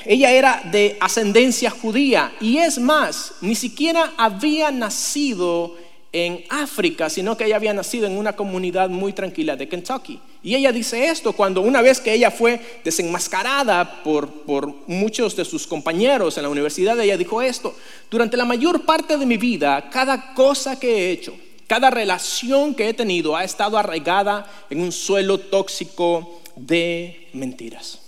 Ella 0.04 0.32
era 0.32 0.62
de 0.72 0.96
ascendencia 1.00 1.70
judía 1.70 2.32
y 2.40 2.58
es 2.58 2.78
más, 2.78 3.34
ni 3.40 3.54
siquiera 3.54 4.12
había 4.16 4.72
nacido 4.72 5.76
en 6.25 6.44
África, 6.49 7.11
sino 7.11 7.37
que 7.37 7.44
ella 7.44 7.56
había 7.56 7.75
nacido 7.75 8.06
en 8.06 8.16
una 8.16 8.35
comunidad 8.35 8.88
muy 8.88 9.12
tranquila 9.12 9.54
de 9.54 9.68
Kentucky. 9.68 10.18
Y 10.42 10.54
ella 10.54 10.73
dice 10.73 11.08
esto 11.08 11.35
cuando 11.35 11.61
una 11.61 11.82
vez 11.82 12.00
que 12.00 12.14
ella 12.14 12.30
fue 12.30 12.80
desenmascarada 12.82 14.02
por, 14.02 14.30
por 14.44 14.66
muchos 14.87 15.37
de 15.37 15.44
sus 15.44 15.66
compañeros 15.66 16.38
en 16.38 16.44
la 16.44 16.49
universidad, 16.49 16.99
ella 16.99 17.18
dijo 17.18 17.42
esto, 17.42 17.76
durante 18.11 18.38
la 18.38 18.46
mayor 18.46 18.87
parte 18.87 19.18
de 19.18 19.26
mi 19.26 19.37
vida, 19.37 19.90
cada 19.90 20.32
cosa 20.32 20.80
que 20.80 20.88
he 20.88 21.11
hecho, 21.11 21.37
cada 21.66 21.90
relación 21.90 22.75
que 22.75 22.88
he 22.88 22.94
tenido 22.94 23.37
ha 23.37 23.44
estado 23.44 23.76
arraigada 23.76 24.50
en 24.70 24.80
un 24.80 24.92
suelo 24.92 25.38
tóxico 25.38 26.40
de 26.54 27.28
mentiras. 27.35 28.00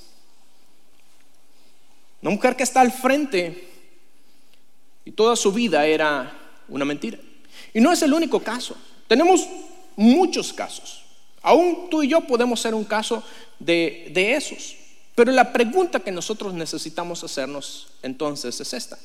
Una 2.23 2.31
mujer 2.31 2.57
que 2.57 2.63
está 2.63 2.81
al 2.81 2.91
frente 2.91 3.69
y 5.05 5.11
toda 5.11 5.37
su 5.37 5.53
vida 5.53 5.85
era 5.85 6.33
una 6.69 6.87
mentira. 6.87 7.19
Y 7.75 7.81
no 7.81 7.93
es 7.93 8.03
el 8.03 8.13
único 8.13 8.41
caso. 8.41 8.77
Tenemos 9.07 9.47
muchos 9.97 10.53
casos. 10.53 11.03
Aún 11.43 11.89
tú 11.91 12.03
y 12.03 12.09
yo 12.09 12.21
podemos 12.23 12.61
ser 12.61 12.75
un 12.75 12.85
caso 12.85 13.23
de, 13.59 14.13
esos. 14.15 14.77
Pero 15.15 15.33
la 15.33 15.53
pregunta 15.53 16.01
que 16.01 16.13
nosotros 16.13 16.55
necesitamos 16.55 17.25
hacernos 17.25 17.89
entonces 18.03 18.61
es 18.61 18.73
esta. 18.73 18.99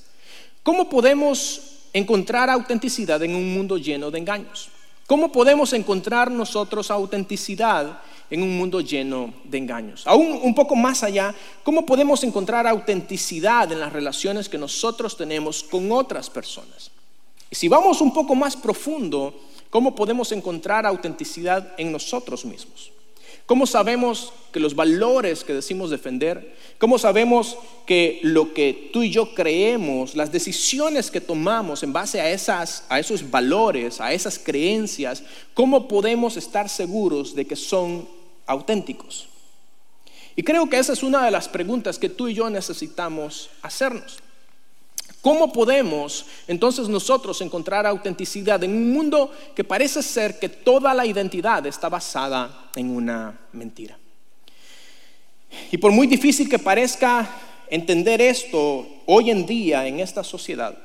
¿Cómo 0.62 0.90
podemos 0.90 1.62
encontrar 1.94 2.50
autenticidad 2.50 3.22
en 3.24 3.36
un 3.36 3.54
mundo 3.54 3.78
lleno 3.78 4.12
de 4.12 4.20
engaños? 4.20 4.70
¿Cómo 5.08 5.32
podemos 5.32 5.74
encontrar 5.74 6.32
nosotros 6.32 6.90
autenticidad 6.90 8.00
en 8.30 8.42
un 8.42 8.58
mundo 8.58 8.80
lleno 8.80 9.34
de 9.44 9.58
engaños? 9.58 10.08
Aún 10.08 10.40
un 10.42 10.56
poco 10.56 10.76
más 10.76 11.04
allá, 11.04 11.36
¿cómo 11.64 11.86
podemos 11.86 12.24
encontrar 12.24 12.66
autenticidad 12.68 13.72
en 13.72 13.80
las 13.80 13.92
relaciones 13.92 14.48
que 14.48 14.58
nosotros 14.58 15.18
tenemos 15.18 15.64
con 15.64 15.92
otras 15.92 16.30
personas? 16.30 16.92
Y 17.54 17.56
si 17.56 17.68
vamos 17.68 18.02
un 18.02 18.12
poco 18.12 18.34
más 18.34 18.56
profundo, 18.58 19.32
¿cómo 19.70 19.94
podemos 19.94 20.32
encontrar 20.32 20.88
autenticidad 20.88 21.76
en 21.78 21.92
nosotros 21.92 22.46
mismos? 22.46 22.92
¿Cómo 23.46 23.68
sabemos 23.68 24.34
que 24.52 24.60
los 24.60 24.76
valores 24.76 25.44
que 25.44 25.54
decimos 25.54 25.92
defender, 25.92 26.58
cómo 26.80 26.98
sabemos 26.98 27.56
que 27.86 28.20
lo 28.24 28.56
que 28.56 28.90
tú 28.92 29.04
y 29.04 29.12
yo 29.12 29.36
creemos, 29.36 30.16
las 30.16 30.32
decisiones 30.32 31.12
que 31.12 31.22
tomamos 31.22 31.84
en 31.84 31.94
base 31.94 32.20
a, 32.20 32.32
esas, 32.32 32.86
a 32.90 33.00
esos 33.00 33.30
valores, 33.30 34.02
a 34.02 34.14
esas 34.14 34.40
creencias, 34.40 35.22
cómo 35.54 35.88
podemos 35.88 36.38
estar 36.38 36.70
seguros 36.70 37.36
de 37.36 37.46
que 37.46 37.56
son 37.56 38.10
auténticos? 38.48 39.28
Y 40.36 40.42
creo 40.42 40.68
que 40.72 40.80
esa 40.80 40.94
es 40.94 41.04
una 41.04 41.24
de 41.24 41.30
las 41.30 41.48
preguntas 41.50 42.00
que 42.00 42.10
tú 42.10 42.30
y 42.30 42.34
yo 42.34 42.50
necesitamos 42.50 43.52
hacernos. 43.62 44.24
¿Cómo 45.24 45.54
podemos 45.54 46.26
entonces 46.50 46.90
nosotros 46.90 47.40
encontrar 47.40 47.86
autenticidad 47.86 48.62
en 48.62 48.76
un 48.76 48.92
mundo 48.92 49.32
que 49.56 49.64
parece 49.64 50.04
ser 50.04 50.38
que 50.38 50.50
toda 50.50 50.94
la 50.94 51.06
identidad 51.06 51.66
está 51.66 51.88
basada 51.88 52.70
en 52.76 52.90
una 52.90 53.40
mentira? 53.54 53.98
Y 55.72 55.78
por 55.78 55.94
muy 55.94 56.08
difícil 56.08 56.50
que 56.50 56.60
parezca 56.60 57.30
entender 57.70 58.20
esto 58.20 58.86
hoy 59.06 59.32
en 59.32 59.46
día 59.46 59.88
en 59.88 60.02
esta 60.02 60.26
sociedad, 60.26 60.78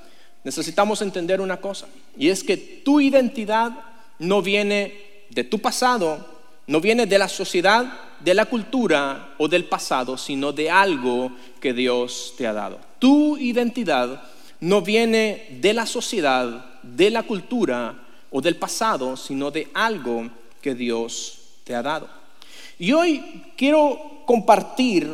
necesitamos 0.44 1.02
entender 1.02 1.40
una 1.40 1.60
cosa, 1.60 1.88
y 2.16 2.28
es 2.28 2.44
que 2.44 2.56
tu 2.56 3.00
identidad 3.00 3.72
no 4.20 4.40
viene 4.40 5.24
de 5.30 5.42
tu 5.42 5.58
pasado, 5.58 6.24
no 6.68 6.80
viene 6.80 7.06
de 7.06 7.18
la 7.18 7.28
sociedad, 7.28 7.92
de 8.20 8.34
la 8.34 8.44
cultura 8.44 9.34
o 9.38 9.48
del 9.48 9.64
pasado, 9.64 10.16
sino 10.16 10.52
de 10.52 10.70
algo 10.70 11.32
que 11.60 11.72
Dios 11.72 12.34
te 12.38 12.46
ha 12.46 12.52
dado. 12.52 12.87
Tu 12.98 13.36
identidad 13.38 14.22
no 14.60 14.82
viene 14.82 15.58
de 15.60 15.72
la 15.72 15.86
sociedad, 15.86 16.80
de 16.82 17.10
la 17.10 17.22
cultura 17.22 17.94
o 18.30 18.40
del 18.40 18.56
pasado, 18.56 19.16
sino 19.16 19.50
de 19.50 19.68
algo 19.74 20.28
que 20.60 20.74
Dios 20.74 21.38
te 21.64 21.74
ha 21.74 21.82
dado. 21.82 22.08
Y 22.78 22.92
hoy 22.92 23.44
quiero 23.56 24.22
compartir 24.26 25.08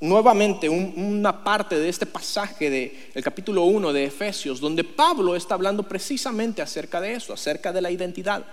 nuevamente 0.00 0.68
una 0.68 1.42
parte 1.42 1.78
de 1.78 1.88
este 1.88 2.06
pasaje 2.06 2.70
del 3.14 3.24
capítulo 3.24 3.64
1 3.64 3.92
de 3.92 4.04
Efesios, 4.04 4.60
donde 4.60 4.84
Pablo 4.84 5.34
está 5.34 5.54
hablando 5.54 5.82
precisamente 5.82 6.62
acerca 6.62 7.00
de 7.00 7.14
eso, 7.14 7.32
acerca 7.32 7.72
de 7.72 7.82
la 7.82 7.90
identidad. 7.90 8.44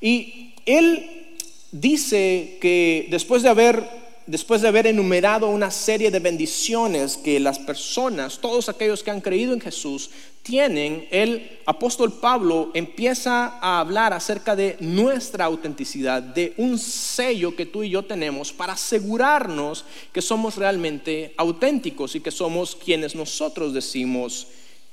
Y 0.00 0.54
él 0.66 1.36
dice 1.72 2.58
que 2.60 3.08
después 3.10 3.42
de 3.42 3.48
haber 3.48 3.99
después 4.26 4.62
de 4.62 4.68
haber 4.68 4.86
enumerado 4.86 5.48
una 5.48 5.70
serie 5.70 6.10
de 6.10 6.18
bendiciones 6.18 7.16
que 7.16 7.40
las 7.40 7.58
personas, 7.58 8.38
todos 8.38 8.68
aquellos 8.68 9.02
que 9.02 9.10
han 9.10 9.20
creído 9.20 9.52
en 9.52 9.60
Jesús, 9.60 10.10
tienen, 10.42 11.06
el 11.10 11.58
apóstol 11.66 12.12
Pablo 12.12 12.70
empieza 12.74 13.58
a 13.60 13.80
hablar 13.80 14.12
acerca 14.12 14.56
de 14.56 14.76
nuestra 14.80 15.44
autenticidad, 15.44 16.22
de 16.22 16.54
un 16.56 16.78
sello 16.78 17.54
que 17.54 17.66
tú 17.66 17.82
y 17.82 17.90
yo 17.90 18.04
tenemos 18.04 18.52
para 18.52 18.72
asegurarnos 18.72 19.84
que 20.12 20.22
somos 20.22 20.56
realmente 20.56 21.34
auténticos 21.36 22.14
y 22.14 22.20
que 22.20 22.30
somos 22.30 22.76
quienes 22.76 23.14
nosotros 23.14 23.74
decimos 23.74 24.46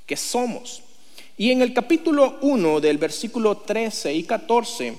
que 0.06 0.16
somos. 0.16 0.82
Y 1.36 1.50
en 1.52 1.62
el 1.62 1.72
capítulo 1.72 2.38
1 2.40 2.80
del 2.80 2.98
versículo 2.98 3.58
13 3.58 4.12
y 4.12 4.24
14, 4.24 4.98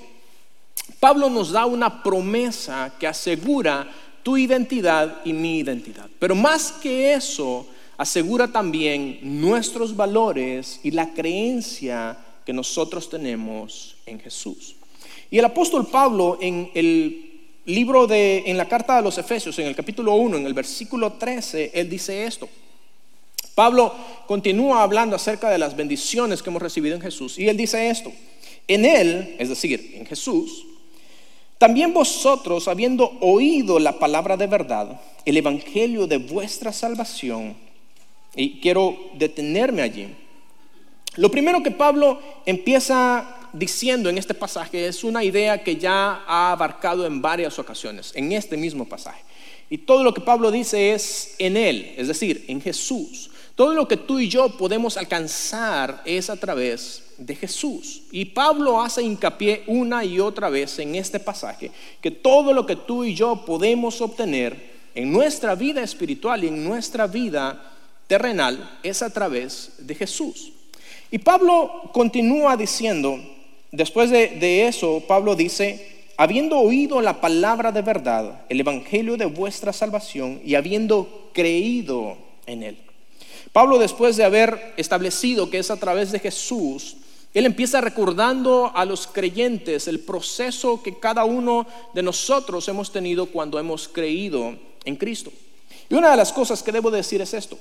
Pablo 0.99 1.29
nos 1.29 1.51
da 1.51 1.65
una 1.65 2.01
promesa 2.01 2.93
que 2.99 3.07
asegura 3.07 3.87
tu 4.29 4.37
identidad 4.37 5.21
y 5.25 5.33
mi 5.33 5.57
identidad. 5.57 6.07
Pero 6.19 6.35
más 6.35 6.71
que 6.71 7.13
eso, 7.13 7.65
asegura 7.97 8.47
también 8.47 9.17
nuestros 9.23 9.95
valores 9.95 10.79
y 10.83 10.91
la 10.91 11.15
creencia 11.15 12.15
que 12.45 12.53
nosotros 12.53 13.09
tenemos 13.09 13.95
en 14.05 14.19
Jesús. 14.19 14.75
Y 15.31 15.39
el 15.39 15.45
apóstol 15.45 15.87
Pablo 15.87 16.37
en 16.39 16.69
el 16.75 17.39
libro 17.65 18.05
de, 18.05 18.43
en 18.45 18.55
la 18.55 18.67
carta 18.67 18.97
de 18.97 19.01
los 19.01 19.17
Efesios, 19.17 19.57
en 19.57 19.65
el 19.65 19.75
capítulo 19.75 20.13
1, 20.13 20.37
en 20.37 20.45
el 20.45 20.53
versículo 20.53 21.13
13, 21.13 21.71
él 21.73 21.89
dice 21.89 22.23
esto. 22.23 22.47
Pablo 23.55 23.95
continúa 24.27 24.83
hablando 24.83 25.15
acerca 25.15 25.49
de 25.49 25.57
las 25.57 25.75
bendiciones 25.75 26.43
que 26.43 26.51
hemos 26.51 26.61
recibido 26.61 26.93
en 26.93 27.01
Jesús 27.01 27.39
y 27.39 27.49
él 27.49 27.57
dice 27.57 27.89
esto. 27.89 28.13
En 28.67 28.85
él, 28.85 29.37
es 29.39 29.49
decir, 29.49 29.93
en 29.95 30.05
Jesús, 30.05 30.67
también 31.59 31.93
vosotros, 31.93 32.69
habiendo 32.69 33.17
oído 33.19 33.79
la 33.79 33.99
palabra 33.99 34.37
de 34.37 34.47
verdad, 34.47 34.99
el 35.25 35.37
evangelio 35.37 36.07
de 36.07 36.17
vuestra 36.17 36.71
salvación, 36.71 37.55
y 38.33 38.61
quiero 38.61 38.97
detenerme 39.15 39.81
allí. 39.81 40.15
Lo 41.17 41.29
primero 41.29 41.61
que 41.61 41.71
Pablo 41.71 42.21
empieza 42.45 43.35
diciendo 43.51 44.09
en 44.09 44.17
este 44.17 44.33
pasaje 44.33 44.87
es 44.87 45.03
una 45.03 45.21
idea 45.21 45.61
que 45.61 45.75
ya 45.75 46.23
ha 46.25 46.53
abarcado 46.53 47.05
en 47.05 47.21
varias 47.21 47.59
ocasiones, 47.59 48.13
en 48.15 48.31
este 48.31 48.55
mismo 48.55 48.85
pasaje. 48.85 49.21
Y 49.69 49.79
todo 49.79 50.03
lo 50.03 50.13
que 50.13 50.21
Pablo 50.21 50.51
dice 50.51 50.93
es 50.93 51.35
en 51.39 51.57
Él, 51.57 51.93
es 51.97 52.07
decir, 52.07 52.45
en 52.47 52.61
Jesús. 52.61 53.31
Todo 53.55 53.73
lo 53.73 53.85
que 53.85 53.97
tú 53.97 54.19
y 54.19 54.29
yo 54.29 54.49
podemos 54.57 54.95
alcanzar 54.95 56.01
es 56.05 56.29
a 56.29 56.37
través 56.37 57.03
de 57.19 57.35
Jesús. 57.35 58.03
Y 58.11 58.25
Pablo 58.25 58.81
hace 58.81 59.03
hincapié 59.03 59.63
una 59.67 60.03
y 60.03 60.19
otra 60.19 60.49
vez 60.49 60.79
en 60.79 60.95
este 60.95 61.19
pasaje 61.19 61.69
que 62.01 62.09
todo 62.09 62.53
lo 62.53 62.65
que 62.65 62.75
tú 62.75 63.03
y 63.03 63.13
yo 63.13 63.45
podemos 63.45 64.01
obtener 64.01 64.79
en 64.95 65.11
nuestra 65.11 65.53
vida 65.53 65.83
espiritual 65.83 66.43
y 66.43 66.47
en 66.47 66.63
nuestra 66.63 67.05
vida 67.05 67.73
terrenal 68.07 68.79
es 68.81 69.01
a 69.01 69.11
través 69.11 69.73
de 69.79 69.93
Jesús. 69.93 70.53
Y 71.11 71.19
Pablo 71.19 71.91
continúa 71.91 72.55
diciendo, 72.55 73.19
después 73.71 74.09
de, 74.09 74.27
de 74.39 74.67
eso, 74.67 75.03
Pablo 75.07 75.35
dice, 75.35 76.07
habiendo 76.17 76.57
oído 76.57 77.01
la 77.01 77.21
palabra 77.21 77.71
de 77.71 77.81
verdad, 77.81 78.41
el 78.49 78.59
evangelio 78.59 79.17
de 79.17 79.25
vuestra 79.25 79.73
salvación 79.73 80.41
y 80.43 80.55
habiendo 80.55 81.29
creído 81.33 82.17
en 82.45 82.63
él. 82.63 82.77
Pablo, 83.51 83.79
después 83.79 84.15
de 84.15 84.23
haber 84.23 84.73
establecido 84.77 85.49
que 85.49 85.59
es 85.59 85.71
a 85.71 85.77
través 85.77 86.11
de 86.11 86.19
Jesús, 86.19 86.97
él 87.33 87.45
empieza 87.45 87.79
recordando 87.79 88.71
a 88.73 88.85
los 88.85 89.05
creyentes 89.05 89.87
el 89.87 89.99
proceso 89.99 90.81
que 90.81 90.97
cada 90.97 91.25
uno 91.25 91.67
de 91.93 92.01
nosotros 92.01 92.67
hemos 92.67 92.91
tenido 92.91 93.27
cuando 93.27 93.59
hemos 93.59 93.87
creído 93.87 94.55
en 94.83 94.95
Cristo. 94.95 95.31
Y 95.89 95.93
una 95.93 96.11
de 96.11 96.17
las 96.17 96.33
cosas 96.33 96.63
que 96.63 96.71
debo 96.71 96.89
decir 96.89 97.21
es 97.21 97.33
esto. 97.33 97.57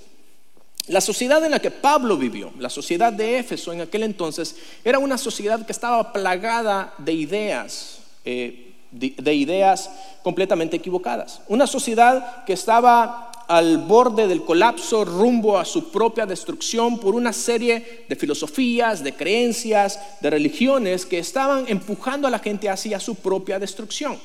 La 0.89 1.03
sociedad 1.03 1.45
en 1.45 1.51
la 1.51 1.61
que 1.61 1.71
Pablo 1.71 2.17
vivió, 2.17 2.51
la 2.59 2.71
sociedad 2.71 3.13
de 3.13 3.39
Éfeso 3.39 3.73
en 3.75 3.83
aquel 3.83 4.03
entonces, 4.05 4.57
era 4.85 4.99
una 4.99 5.19
sociedad 5.19 5.67
que 5.67 5.73
estaba 5.73 6.15
plagada 6.15 6.95
de 6.97 7.13
ideas, 7.13 7.99
eh, 8.25 8.73
de, 8.91 9.35
ideas 9.35 9.91
completamente 10.23 10.77
equivocadas. 10.77 11.43
Una 11.47 11.67
sociedad 11.67 12.43
que 12.47 12.55
estaba 12.55 13.28
al 13.49 13.79
borde 13.79 14.29
del 14.29 14.45
colapso 14.45 15.07
rumbo 15.07 15.59
a 15.59 15.65
su 15.65 15.91
propia 15.91 16.27
destrucción 16.27 16.99
por 16.99 17.15
una 17.15 17.33
serie 17.33 18.05
de 18.07 18.15
filosofías, 18.15 19.03
de 19.03 19.15
creencias, 19.15 19.99
de 20.21 20.31
religiones 20.31 21.07
que 21.07 21.19
estaban 21.19 21.65
empujando 21.67 22.29
a 22.29 22.31
la 22.31 22.39
gente 22.39 22.69
hacia 22.69 23.01
su 23.01 23.15
propia 23.17 23.59
destrucción. 23.59 24.19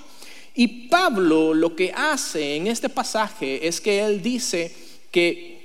Y 0.56 0.88
Pablo 0.90 1.54
lo 1.54 1.76
que 1.76 1.92
hace 1.96 2.58
en 2.58 2.68
este 2.68 2.90
pasaje 2.90 3.66
es 3.66 3.80
que 3.80 4.06
él 4.06 4.22
dice 4.22 4.76
que 5.10 5.64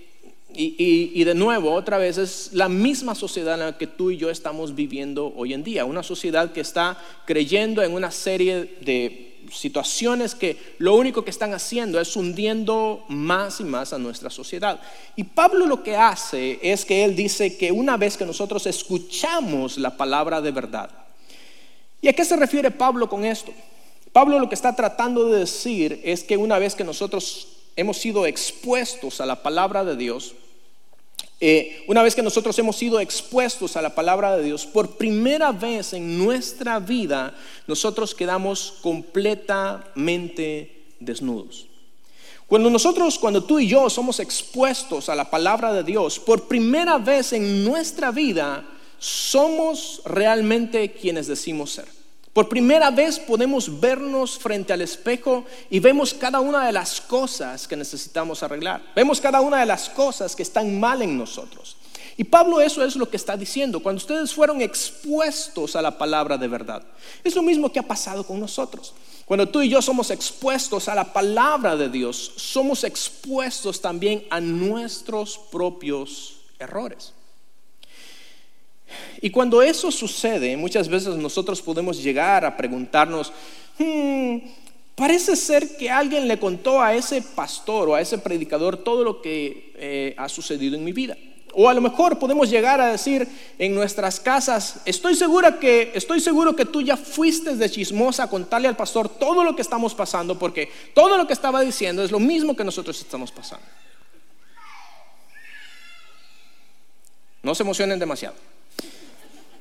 y, 0.61 1.23
de 1.23 1.35
nuevo, 1.35 1.73
otra 1.73 1.99
vez, 1.99 2.19
es 2.19 2.51
la 2.53 2.69
misma 2.69 3.15
sociedad 3.15 3.55
en 3.55 3.61
la 3.61 3.79
que 3.79 3.87
tú 3.87 4.11
y 4.11 4.17
yo 4.17 4.29
estamos 4.29 4.75
viviendo 4.75 5.33
hoy 5.37 5.53
en 5.53 5.63
día. 5.63 5.85
Una 5.85 6.03
sociedad 6.03 6.53
que 6.53 6.63
está 6.63 6.99
creyendo 7.27 7.83
en 7.83 7.93
una 7.93 8.11
serie 8.11 8.77
de 8.81 9.28
situaciones 9.53 10.35
que 10.35 10.75
lo 10.79 10.95
único 10.95 11.25
que 11.25 11.31
están 11.31 11.55
haciendo 11.55 12.01
es 12.01 12.17
hundiendo 12.17 13.05
más 13.09 13.61
y 13.61 13.65
más 13.65 13.93
a 13.93 13.99
nuestra 13.99 14.31
sociedad. 14.31 14.81
Y 15.17 15.25
Pablo 15.25 15.67
lo 15.67 15.83
que 15.83 15.97
hace 15.97 16.59
es 16.63 16.85
que 16.85 17.05
él 17.05 17.17
dice 17.17 17.57
que 17.57 17.73
una 17.73 17.97
vez 17.97 18.17
que 18.17 18.27
nosotros 18.27 18.67
escuchamos 18.67 19.79
la 19.79 19.97
palabra 19.97 20.41
de 20.41 20.51
verdad, 20.51 20.91
¿y 22.01 22.09
a 22.09 22.13
qué 22.13 22.25
se 22.25 22.37
refiere 22.37 22.71
Pablo 22.71 23.09
con 23.09 23.25
esto? 23.25 23.53
Pablo 24.13 24.39
lo 24.39 24.49
que 24.49 24.55
está 24.55 24.75
tratando 24.75 25.29
de 25.29 25.41
decir 25.41 26.01
es 26.05 26.25
que 26.25 26.37
una 26.37 26.59
vez 26.59 26.75
que 26.75 26.85
nosotros 26.85 27.49
hemos 27.77 27.99
sido 27.99 28.27
expuestos 28.27 29.21
a 29.21 29.27
la 29.27 29.43
palabra 29.43 29.85
de 29.85 29.97
Dios, 29.97 30.35
eh, 31.41 31.85
una 31.87 32.03
vez 32.03 32.17
que 32.17 32.23
nosotros 32.23 32.59
hemos 32.59 32.77
sido 32.77 32.99
expuestos 32.99 33.77
a 33.77 33.83
la 33.83 33.95
palabra 33.95 34.37
de 34.37 34.43
Dios, 34.43 34.67
por 34.67 34.97
primera 34.97 35.53
vez 35.53 35.93
en 35.93 36.19
nuestra 36.19 36.81
vida, 36.81 37.35
nosotros 37.67 38.15
quedamos 38.15 38.75
completamente 38.83 40.87
desnudos. 40.99 41.67
Cuando 42.49 42.71
nosotros, 42.71 43.19
cuando 43.19 43.45
tú 43.45 43.61
y 43.61 43.69
yo 43.69 43.91
somos 43.91 44.21
expuestos 44.21 45.09
a 45.09 45.15
la 45.15 45.31
palabra 45.31 45.73
de 45.73 45.85
Dios, 45.85 46.19
por 46.19 46.49
primera 46.49 46.99
vez 46.99 47.35
en 47.35 47.65
nuestra 47.65 48.11
vida, 48.11 48.65
somos 48.99 50.03
realmente 50.05 50.93
quienes 50.93 51.29
decimos 51.29 51.73
ser. 51.73 51.98
Por 52.33 52.49
primera 52.49 52.91
vez 52.91 53.19
podemos 53.19 53.81
vernos 53.81 54.39
frente 54.39 54.73
al 54.73 54.83
espejo 54.83 55.45
y 55.71 55.81
vemos 55.81 56.15
cada 56.15 56.41
una 56.41 56.67
de 56.67 56.73
las 56.73 57.01
cosas 57.01 57.67
que 57.67 57.77
necesitamos 57.77 58.43
arreglar. 58.43 58.83
Vemos 58.95 59.21
cada 59.21 59.41
una 59.41 59.59
de 59.61 59.67
las 59.67 59.89
cosas 59.89 60.37
que 60.37 60.43
están 60.43 60.79
mal 60.79 61.03
en 61.03 61.19
nosotros. 61.19 61.77
Y 62.17 62.25
Pablo 62.25 62.61
eso 62.61 62.85
es 62.85 62.97
lo 62.97 63.09
que 63.09 63.17
está 63.17 63.37
diciendo. 63.37 63.81
Cuando 63.81 63.99
ustedes 63.99 64.35
fueron 64.35 64.61
expuestos 64.61 65.77
a 65.77 65.83
la 65.83 65.97
palabra 65.97 66.37
de 66.37 66.49
verdad, 66.49 66.83
es 67.23 67.35
lo 67.35 67.43
mismo 67.43 67.73
que 67.73 67.79
ha 67.79 67.87
pasado 67.87 68.27
con 68.27 68.41
nosotros. 68.41 68.93
Cuando 69.25 69.49
tú 69.49 69.63
y 69.63 69.69
yo 69.69 69.81
somos 69.81 70.11
expuestos 70.11 70.89
a 70.89 70.95
la 70.95 71.13
palabra 71.13 71.77
de 71.77 71.89
Dios, 71.89 72.33
somos 72.37 72.83
expuestos 72.83 73.81
también 73.81 74.25
a 74.31 74.41
nuestros 74.41 75.39
propios 75.53 76.37
errores. 76.59 77.13
Y 79.21 79.31
cuando 79.31 79.63
eso 79.63 79.91
sucede, 79.91 80.57
muchas 80.57 80.89
veces 80.89 81.17
nosotros 81.17 81.63
podemos 81.63 82.03
llegar 82.03 82.45
a 82.45 82.57
preguntarnos, 82.57 83.33
hmm, 83.79 84.39
parece 84.95 85.37
ser 85.37 85.77
que 85.77 85.91
alguien 85.91 86.27
le 86.29 86.39
contó 86.39 86.83
a 86.83 86.95
ese 86.95 87.23
pastor 87.23 87.89
o 87.89 87.95
a 87.95 88.01
ese 88.01 88.19
predicador 88.19 88.77
todo 88.79 89.05
lo 89.05 89.23
que 89.23 89.73
eh, 89.77 90.15
ha 90.17 90.29
sucedido 90.29 90.77
en 90.77 90.85
mi 90.85 90.93
vida. 90.93 91.17
O 91.55 91.69
a 91.69 91.75
lo 91.75 91.81
mejor 91.81 92.19
podemos 92.19 92.51
llegar 92.51 92.81
a 92.81 92.93
decir 92.93 93.27
en 93.59 93.75
nuestras 93.75 94.21
casas, 94.21 94.81
estoy 94.85 95.15
segura 95.15 95.59
que 95.59 95.93
estoy 95.95 96.21
seguro 96.21 96.55
que 96.55 96.65
tú 96.65 96.83
ya 96.83 96.97
fuiste 96.97 97.57
de 97.57 97.71
chismosa 97.71 98.25
a 98.25 98.31
contarle 98.31 98.69
al 98.69 98.77
pastor 98.77 99.09
todo 99.09 99.43
lo 99.43 99.57
que 99.57 99.63
estamos 99.63 99.95
pasando 99.95 100.39
porque 100.39 100.71
todo 100.95 101.17
lo 101.17 101.27
que 101.27 101.33
estaba 101.33 101.61
diciendo 101.63 102.05
es 102.05 102.11
lo 102.11 102.21
mismo 102.21 102.55
que 102.55 102.65
nosotros 102.65 103.01
estamos 103.01 103.33
pasando. 103.33 103.67
No 107.43 107.55
se 107.55 107.63
emocionen 107.63 107.99
demasiado. 107.99 108.37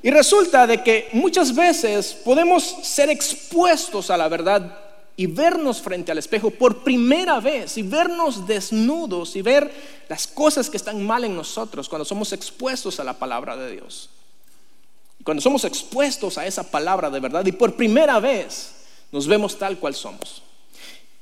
Y 0.08 0.10
resulta 0.10 0.66
de 0.66 0.82
que 0.82 1.10
muchas 1.12 1.54
veces 1.54 2.14
podemos 2.14 2.64
ser 2.82 3.10
expuestos 3.10 4.10
a 4.10 4.16
la 4.16 4.30
verdad 4.30 4.80
y 5.18 5.28
vernos 5.28 5.82
frente 5.82 6.14
al 6.14 6.18
espejo 6.18 6.50
por 6.50 6.82
primera 6.82 7.42
vez 7.42 7.78
y 7.78 7.82
vernos 7.82 8.48
desnudos 8.48 9.36
y 9.36 9.42
ver 9.42 9.70
las 10.08 10.26
cosas 10.26 10.70
que 10.70 10.78
están 10.78 11.06
mal 11.06 11.26
en 11.26 11.36
nosotros 11.36 11.90
cuando 11.90 12.06
somos 12.06 12.32
expuestos 12.32 13.02
a 13.02 13.04
la 13.04 13.20
palabra 13.20 13.58
de 13.58 13.70
Dios. 13.74 14.10
Cuando 15.26 15.42
somos 15.42 15.66
expuestos 15.66 16.38
a 16.38 16.48
esa 16.48 16.64
palabra 16.72 17.10
de 17.10 17.20
verdad 17.20 17.46
y 17.46 17.52
por 17.52 17.76
primera 17.76 18.18
vez 18.22 18.76
nos 19.12 19.28
vemos 19.28 19.60
tal 19.60 19.78
cual 19.78 19.94
somos. 19.94 20.42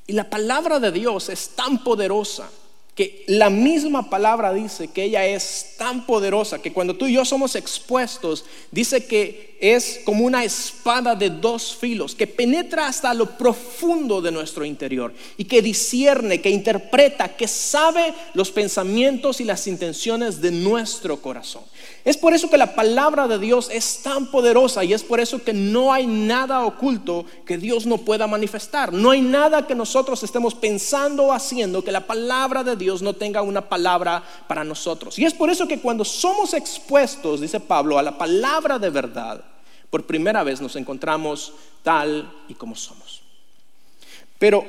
Y 0.05 0.13
la 0.13 0.29
palabra 0.29 0.79
de 0.79 0.91
Dios 0.91 1.29
es 1.29 1.55
tan 1.55 1.83
poderosa 1.83 2.51
que 2.95 3.25
la 3.27 3.49
misma 3.49 4.09
palabra 4.09 4.53
dice 4.53 4.87
que 4.87 5.03
ella 5.03 5.25
es 5.25 5.75
tan 5.77 6.05
poderosa 6.05 6.61
que 6.61 6.71
cuando 6.71 6.95
tú 6.95 7.07
y 7.07 7.13
yo 7.13 7.25
somos 7.25 7.57
expuestos, 7.57 8.45
dice 8.71 9.05
que 9.05 9.57
es 9.59 9.99
como 10.05 10.23
una 10.23 10.45
espada 10.45 11.13
de 11.13 11.29
dos 11.29 11.75
filos 11.75 12.15
que 12.15 12.25
penetra 12.25 12.87
hasta 12.87 13.13
lo 13.13 13.37
profundo 13.37 14.21
de 14.21 14.31
nuestro 14.31 14.63
interior 14.63 15.13
y 15.35 15.43
que 15.43 15.61
discierne, 15.61 16.39
que 16.39 16.49
interpreta, 16.49 17.35
que 17.35 17.49
sabe 17.49 18.13
los 18.33 18.49
pensamientos 18.51 19.41
y 19.41 19.43
las 19.43 19.67
intenciones 19.67 20.39
de 20.39 20.51
nuestro 20.51 21.21
corazón. 21.21 21.63
Es 22.05 22.17
por 22.17 22.35
eso 22.35 22.51
que 22.51 22.57
la 22.59 22.75
palabra 22.75 23.27
de 23.27 23.39
Dios 23.39 23.67
es 23.71 24.03
tan 24.03 24.27
poderosa 24.27 24.83
y 24.83 24.93
es 24.93 25.01
por 25.01 25.19
eso 25.19 25.43
que 25.43 25.53
no 25.53 25.91
hay 25.91 26.05
nada 26.05 26.63
oculto 26.63 27.25
que 27.47 27.57
Dios 27.57 27.87
no 27.87 27.97
pueda 27.97 28.27
manifestar. 28.27 28.93
No 28.93 29.09
hay 29.09 29.21
nada 29.21 29.65
que 29.65 29.73
nosotros 29.73 30.21
estemos 30.21 30.53
pensando 30.53 31.23
o 31.23 31.33
haciendo 31.33 31.83
que 31.83 31.91
la 31.91 32.05
palabra 32.05 32.63
de 32.63 32.75
Dios 32.75 33.01
no 33.01 33.13
tenga 33.13 33.41
una 33.41 33.67
palabra 33.67 34.23
para 34.47 34.63
nosotros. 34.63 35.17
Y 35.17 35.25
es 35.25 35.33
por 35.33 35.49
eso 35.49 35.67
que 35.67 35.79
cuando 35.79 36.05
somos 36.05 36.53
expuestos, 36.53 37.41
dice 37.41 37.59
Pablo, 37.59 37.97
a 37.97 38.03
la 38.03 38.15
palabra 38.15 38.77
de 38.77 38.91
verdad, 38.91 39.43
por 39.89 40.05
primera 40.05 40.43
vez 40.43 40.61
nos 40.61 40.75
encontramos 40.75 41.53
tal 41.81 42.31
y 42.47 42.53
como 42.53 42.75
somos. 42.75 43.23
Pero 44.37 44.63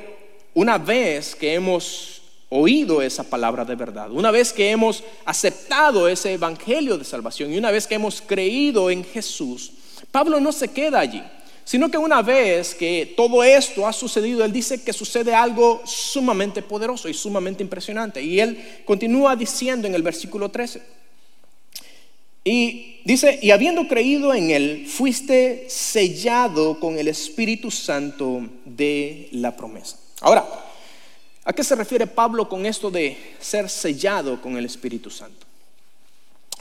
una 0.55 0.79
vez 0.79 1.35
que 1.35 1.53
hemos 1.53 2.16
oído 2.49 3.01
esa 3.01 3.23
palabra 3.23 3.65
de 3.65 3.75
verdad, 3.75 4.11
una 4.11 4.31
vez 4.31 4.53
que 4.53 4.69
hemos 4.69 5.03
aceptado 5.25 6.07
ese 6.07 6.33
evangelio 6.33 6.97
de 6.97 7.03
salvación 7.03 7.53
y 7.53 7.57
una 7.57 7.71
vez 7.71 7.87
que 7.87 7.95
hemos 7.95 8.21
creído 8.21 8.89
en 8.89 9.03
Jesús, 9.03 9.71
Pablo 10.11 10.39
no 10.39 10.51
se 10.51 10.69
queda 10.69 10.99
allí, 10.99 11.21
sino 11.65 11.91
que 11.91 11.97
una 11.97 12.21
vez 12.21 12.73
que 12.73 13.13
todo 13.17 13.43
esto 13.43 13.85
ha 13.85 13.91
sucedido, 13.91 14.45
él 14.45 14.53
dice 14.53 14.81
que 14.81 14.93
sucede 14.93 15.35
algo 15.35 15.81
sumamente 15.85 16.61
poderoso 16.61 17.09
y 17.09 17.13
sumamente 17.13 17.61
impresionante. 17.61 18.21
Y 18.21 18.39
él 18.39 18.81
continúa 18.85 19.35
diciendo 19.35 19.85
en 19.85 19.93
el 19.93 20.01
versículo 20.01 20.49
13, 20.49 20.81
y 22.45 23.01
dice, 23.03 23.37
y 23.41 23.51
habiendo 23.51 23.89
creído 23.89 24.33
en 24.33 24.51
él, 24.51 24.87
fuiste 24.87 25.65
sellado 25.67 26.79
con 26.79 26.97
el 26.97 27.09
Espíritu 27.09 27.69
Santo 27.69 28.43
de 28.63 29.27
la 29.33 29.53
promesa. 29.57 29.97
Ahora, 30.21 30.47
¿A 31.47 31.53
qué 31.53 31.63
se 31.63 31.75
refiere 31.75 32.07
Pablo 32.07 32.49
con 32.49 32.65
esto 32.65 32.91
de 32.91 33.35
ser 33.39 33.69
sellado 33.69 34.41
con 34.41 34.57
el 34.57 34.65
Espíritu 34.65 35.09
Santo? 35.09 35.47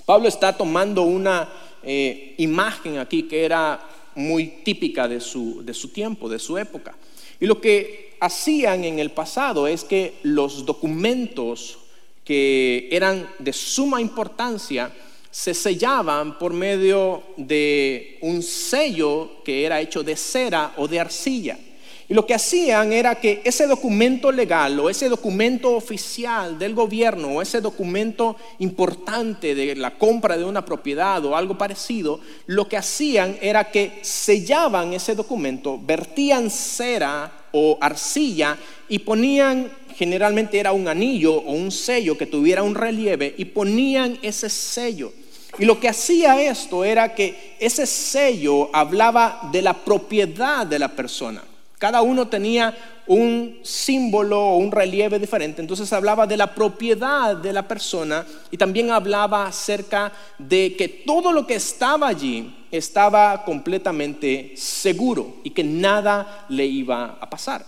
Pablo 0.05 0.29
está 0.29 0.57
tomando 0.57 1.03
una 1.03 1.49
eh, 1.83 2.37
imagen 2.39 2.99
aquí 2.99 3.25
que 3.25 3.45
era 3.45 3.85
muy 4.15 4.47
típica 4.65 5.09
de 5.09 5.21
su, 5.21 5.65
de 5.65 5.75
su 5.75 5.89
tiempo, 5.89 6.29
de 6.29 6.39
su 6.39 6.57
época. 6.57 6.95
Y 7.41 7.47
lo 7.47 7.61
que 7.61 8.17
hacían 8.21 8.85
en 8.85 9.01
el 9.01 9.11
pasado 9.11 9.67
es 9.67 9.83
que 9.83 10.19
los 10.23 10.65
documentos 10.65 11.79
que 12.25 12.89
eran 12.93 13.29
de 13.41 13.53
suma 13.53 14.01
importancia 14.01 14.93
se 15.33 15.53
sellaban 15.53 16.39
por 16.39 16.53
medio 16.53 17.25
de 17.37 18.19
un 18.21 18.41
sello 18.41 19.43
que 19.45 19.65
era 19.65 19.81
hecho 19.81 20.05
de 20.05 20.15
cera 20.15 20.75
o 20.77 20.87
de 20.87 21.01
arcilla. 21.01 21.59
Y 22.09 22.15
lo 22.15 22.25
que 22.25 22.35
hacían 22.35 22.93
era 22.93 23.17
que 23.17 23.43
ese 23.45 23.67
documento 23.67 24.31
legal 24.31 24.79
o 24.79 24.89
ese 24.89 25.09
documento 25.09 25.75
oficial 25.75 26.57
del 26.57 26.73
gobierno 26.73 27.29
o 27.29 27.43
ese 27.43 27.61
documento 27.61 28.37
importante 28.61 29.57
de 29.57 29.75
la 29.75 29.99
compra 29.99 30.37
de 30.37 30.45
una 30.45 30.65
propiedad 30.65 31.25
o 31.25 31.35
algo 31.35 31.59
parecido, 31.59 32.21
lo 32.47 32.69
que 32.69 32.77
hacían 32.77 33.37
era 33.41 33.73
que 33.73 33.99
sellaban 34.03 34.93
ese 34.93 35.17
documento, 35.17 35.81
vertían 35.83 36.49
cera 36.49 37.33
o 37.51 37.77
arcilla 37.81 38.57
y 38.89 39.01
ponían 39.01 39.69
generalmente 39.97 40.61
era 40.61 40.73
un 40.73 40.87
anillo 40.87 41.35
o 41.35 41.53
un 41.53 41.73
sello 41.73 42.17
que 42.17 42.27
tuviera 42.27 42.63
un 42.63 42.75
relieve 42.75 43.35
y 43.37 43.47
ponían 43.47 44.19
ese 44.23 44.49
sello. 44.49 45.13
Y 45.59 45.65
lo 45.65 45.81
que 45.81 45.89
hacía 45.89 46.41
esto 46.41 46.85
era 46.85 47.15
que 47.15 47.57
ese 47.59 47.87
sello 47.87 48.69
hablaba 48.73 49.49
de 49.51 49.63
la 49.63 49.73
propiedad 49.73 50.67
de 50.67 50.79
la 50.79 50.95
persona. 50.95 51.43
Cada 51.79 52.01
uno 52.01 52.29
tenía 52.29 52.75
un 53.07 53.59
símbolo 53.63 54.41
o 54.41 54.57
un 54.57 54.73
relieve 54.73 55.19
diferente. 55.19 55.61
Entonces 55.61 55.93
hablaba 55.93 56.27
de 56.27 56.37
la 56.37 56.55
propiedad 56.55 57.37
de 57.37 57.53
la 57.53 57.69
persona 57.69 58.27
y 58.51 58.57
también 58.57 58.91
hablaba 58.91 59.47
acerca 59.47 60.13
de 60.39 60.75
que 60.75 60.89
todo 60.89 61.33
lo 61.33 61.47
que 61.47 61.57
estaba 61.57 62.09
allí 62.09 62.67
estaba 62.71 63.45
completamente 63.45 64.55
seguro 64.57 65.37
y 65.45 65.51
que 65.51 65.65
nada 65.65 66.47
le 66.49 66.65
iba 66.65 67.19
a 67.21 67.29
pasar. 67.29 67.65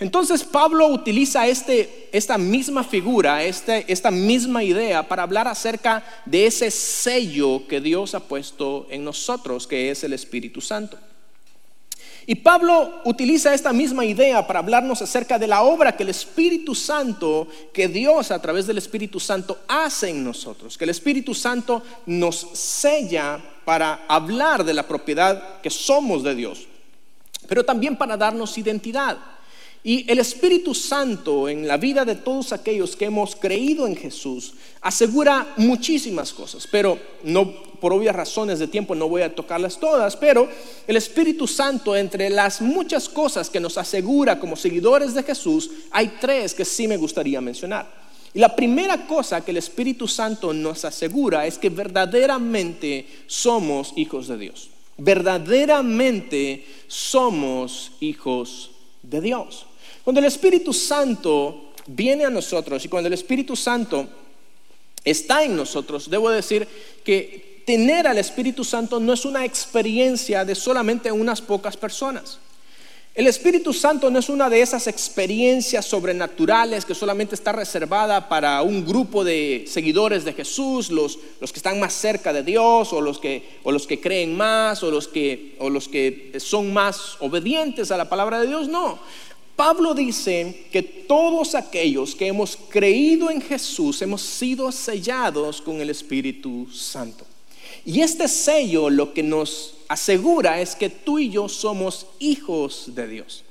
Entonces 0.00 0.44
Pablo 0.44 0.88
utiliza 0.88 1.46
este, 1.46 2.08
esta 2.12 2.38
misma 2.38 2.84
figura, 2.84 3.42
este, 3.42 3.84
esta 3.90 4.10
misma 4.10 4.62
idea 4.62 5.08
para 5.08 5.24
hablar 5.24 5.48
acerca 5.48 6.04
de 6.24 6.46
ese 6.46 6.70
sello 6.70 7.66
que 7.66 7.80
Dios 7.80 8.14
ha 8.14 8.20
puesto 8.20 8.86
en 8.90 9.04
nosotros, 9.04 9.66
que 9.66 9.90
es 9.90 10.04
el 10.04 10.12
Espíritu 10.12 10.60
Santo. 10.60 10.98
Y 12.30 12.34
Pablo 12.34 13.00
utiliza 13.06 13.54
esta 13.54 13.72
misma 13.72 14.04
idea 14.04 14.46
para 14.46 14.58
hablarnos 14.58 15.00
acerca 15.00 15.38
de 15.38 15.46
la 15.46 15.62
obra 15.62 15.96
que 15.96 16.02
el 16.02 16.10
Espíritu 16.10 16.74
Santo, 16.74 17.48
que 17.72 17.88
Dios 17.88 18.30
a 18.30 18.42
través 18.42 18.66
del 18.66 18.76
Espíritu 18.76 19.18
Santo 19.18 19.60
hace 19.66 20.10
en 20.10 20.22
nosotros, 20.24 20.76
que 20.76 20.84
el 20.84 20.90
Espíritu 20.90 21.34
Santo 21.34 21.82
nos 22.04 22.36
sella 22.52 23.40
para 23.64 24.04
hablar 24.06 24.62
de 24.62 24.74
la 24.74 24.86
propiedad 24.86 25.62
que 25.62 25.70
somos 25.70 26.22
de 26.22 26.34
Dios, 26.34 26.66
pero 27.48 27.64
también 27.64 27.96
para 27.96 28.18
darnos 28.18 28.58
identidad. 28.58 29.16
Y 29.84 30.10
el 30.10 30.18
Espíritu 30.18 30.74
Santo 30.74 31.48
en 31.48 31.66
la 31.68 31.76
vida 31.76 32.04
de 32.04 32.16
todos 32.16 32.52
aquellos 32.52 32.96
que 32.96 33.06
hemos 33.06 33.36
creído 33.36 33.86
en 33.86 33.96
Jesús 33.96 34.54
asegura 34.80 35.54
muchísimas 35.56 36.32
cosas, 36.32 36.66
pero 36.70 36.98
no 37.22 37.52
por 37.80 37.92
obvias 37.92 38.16
razones 38.16 38.58
de 38.58 38.66
tiempo 38.66 38.94
no 38.94 39.08
voy 39.08 39.22
a 39.22 39.34
tocarlas 39.34 39.78
todas, 39.78 40.16
pero 40.16 40.48
el 40.86 40.96
Espíritu 40.96 41.46
Santo 41.46 41.94
entre 41.94 42.28
las 42.28 42.60
muchas 42.60 43.08
cosas 43.08 43.48
que 43.48 43.60
nos 43.60 43.78
asegura 43.78 44.40
como 44.40 44.56
seguidores 44.56 45.14
de 45.14 45.22
Jesús, 45.22 45.70
hay 45.90 46.08
tres 46.20 46.54
que 46.54 46.64
sí 46.64 46.88
me 46.88 46.96
gustaría 46.96 47.40
mencionar. 47.40 48.08
Y 48.34 48.40
la 48.40 48.54
primera 48.54 49.06
cosa 49.06 49.44
que 49.44 49.52
el 49.52 49.56
Espíritu 49.56 50.06
Santo 50.06 50.52
nos 50.52 50.84
asegura 50.84 51.46
es 51.46 51.56
que 51.56 51.70
verdaderamente 51.70 53.06
somos 53.26 53.92
hijos 53.96 54.28
de 54.28 54.36
Dios. 54.36 54.70
Verdaderamente 54.98 56.66
somos 56.88 57.92
hijos 58.00 58.72
de 59.02 59.20
Dios. 59.20 59.67
Cuando 60.08 60.20
el 60.20 60.26
Espíritu 60.26 60.72
Santo 60.72 61.72
viene 61.86 62.24
a 62.24 62.30
nosotros 62.30 62.82
y 62.82 62.88
cuando 62.88 63.08
el 63.08 63.12
Espíritu 63.12 63.54
Santo 63.54 64.08
está 65.04 65.44
en 65.44 65.54
nosotros, 65.54 66.08
debo 66.08 66.30
decir 66.30 66.66
que 67.04 67.62
tener 67.66 68.06
al 68.06 68.16
Espíritu 68.16 68.64
Santo 68.64 69.00
no 69.00 69.12
es 69.12 69.26
una 69.26 69.44
experiencia 69.44 70.46
de 70.46 70.54
solamente 70.54 71.12
unas 71.12 71.42
pocas 71.42 71.76
personas. 71.76 72.38
El 73.14 73.26
Espíritu 73.26 73.74
Santo 73.74 74.10
no 74.10 74.20
es 74.20 74.30
una 74.30 74.48
de 74.48 74.62
esas 74.62 74.86
experiencias 74.86 75.84
sobrenaturales 75.84 76.86
que 76.86 76.94
solamente 76.94 77.34
está 77.34 77.52
reservada 77.52 78.30
para 78.30 78.62
un 78.62 78.86
grupo 78.86 79.24
de 79.24 79.64
seguidores 79.66 80.24
de 80.24 80.32
Jesús, 80.32 80.90
los, 80.90 81.18
los 81.38 81.52
que 81.52 81.58
están 81.58 81.80
más 81.80 81.92
cerca 81.92 82.32
de 82.32 82.44
Dios 82.44 82.94
o 82.94 83.02
los 83.02 83.18
que, 83.18 83.58
o 83.62 83.72
los 83.72 83.86
que 83.86 84.00
creen 84.00 84.34
más 84.36 84.82
o 84.82 84.90
los, 84.90 85.06
que, 85.06 85.56
o 85.58 85.68
los 85.68 85.86
que 85.86 86.32
son 86.38 86.72
más 86.72 87.16
obedientes 87.20 87.90
a 87.90 87.98
la 87.98 88.08
palabra 88.08 88.40
de 88.40 88.46
Dios. 88.46 88.68
No, 88.68 89.00
Pablo 89.58 89.92
dice 89.92 90.66
que 90.70 90.84
todos 90.84 91.56
aquellos 91.56 92.14
que 92.14 92.28
hemos 92.28 92.56
creído 92.68 93.28
en 93.28 93.40
Jesús 93.40 94.00
hemos 94.02 94.22
sido 94.22 94.70
sellados 94.70 95.60
con 95.60 95.80
el 95.80 95.90
Espíritu 95.90 96.68
Santo. 96.72 97.26
Y 97.84 98.00
este 98.00 98.28
sello 98.28 98.88
lo 98.88 99.12
que 99.12 99.24
nos 99.24 99.74
asegura 99.88 100.60
es 100.60 100.76
que 100.76 100.88
tú 100.90 101.18
y 101.18 101.30
yo 101.30 101.48
somos 101.48 102.06
hijos 102.20 102.94
de 102.94 103.08
Dios. 103.08 103.42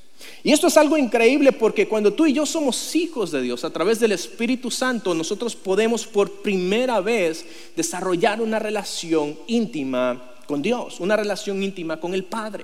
Y 0.45 0.53
esto 0.53 0.67
es 0.67 0.77
algo 0.77 0.97
increíble 0.97 1.51
porque 1.51 1.89
cuando 1.89 2.13
tú 2.13 2.25
y 2.25 2.31
yo 2.31 2.45
somos 2.45 2.95
hijos 2.95 3.31
de 3.31 3.41
Dios 3.41 3.65
a 3.65 3.73
través 3.73 3.99
del 3.99 4.13
Espíritu 4.13 4.71
Santo, 4.71 5.13
nosotros 5.13 5.57
podemos 5.57 6.07
por 6.07 6.41
primera 6.41 7.01
vez 7.01 7.45
desarrollar 7.75 8.39
una 8.39 8.59
relación 8.59 9.37
íntima 9.47 10.35
con 10.47 10.61
Dios, 10.61 11.01
una 11.01 11.17
relación 11.17 11.61
íntima 11.61 11.99
con 11.99 12.13
el 12.13 12.23
Padre. 12.23 12.63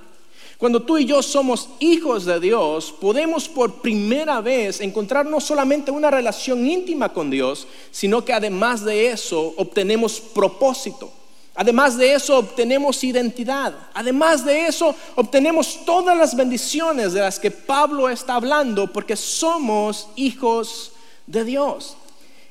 Cuando 0.58 0.82
tú 0.82 0.98
y 0.98 1.04
yo 1.04 1.22
somos 1.22 1.68
hijos 1.80 2.24
de 2.24 2.38
Dios, 2.38 2.94
podemos 3.00 3.48
por 3.48 3.82
primera 3.82 4.40
vez 4.40 4.80
encontrar 4.80 5.26
no 5.26 5.40
solamente 5.40 5.90
una 5.90 6.10
relación 6.10 6.66
íntima 6.66 7.12
con 7.12 7.28
Dios, 7.28 7.66
sino 7.90 8.24
que 8.24 8.32
además 8.32 8.84
de 8.84 9.10
eso 9.10 9.54
obtenemos 9.56 10.20
propósito. 10.20 11.10
Además 11.56 11.96
de 11.96 12.14
eso 12.14 12.38
obtenemos 12.38 13.02
identidad. 13.04 13.74
Además 13.94 14.44
de 14.44 14.66
eso 14.66 14.94
obtenemos 15.14 15.84
todas 15.84 16.16
las 16.16 16.34
bendiciones 16.36 17.12
de 17.12 17.20
las 17.20 17.38
que 17.38 17.50
Pablo 17.50 18.08
está 18.08 18.34
hablando 18.34 18.92
porque 18.92 19.16
somos 19.16 20.08
hijos 20.16 20.92
de 21.26 21.44
Dios. 21.44 21.96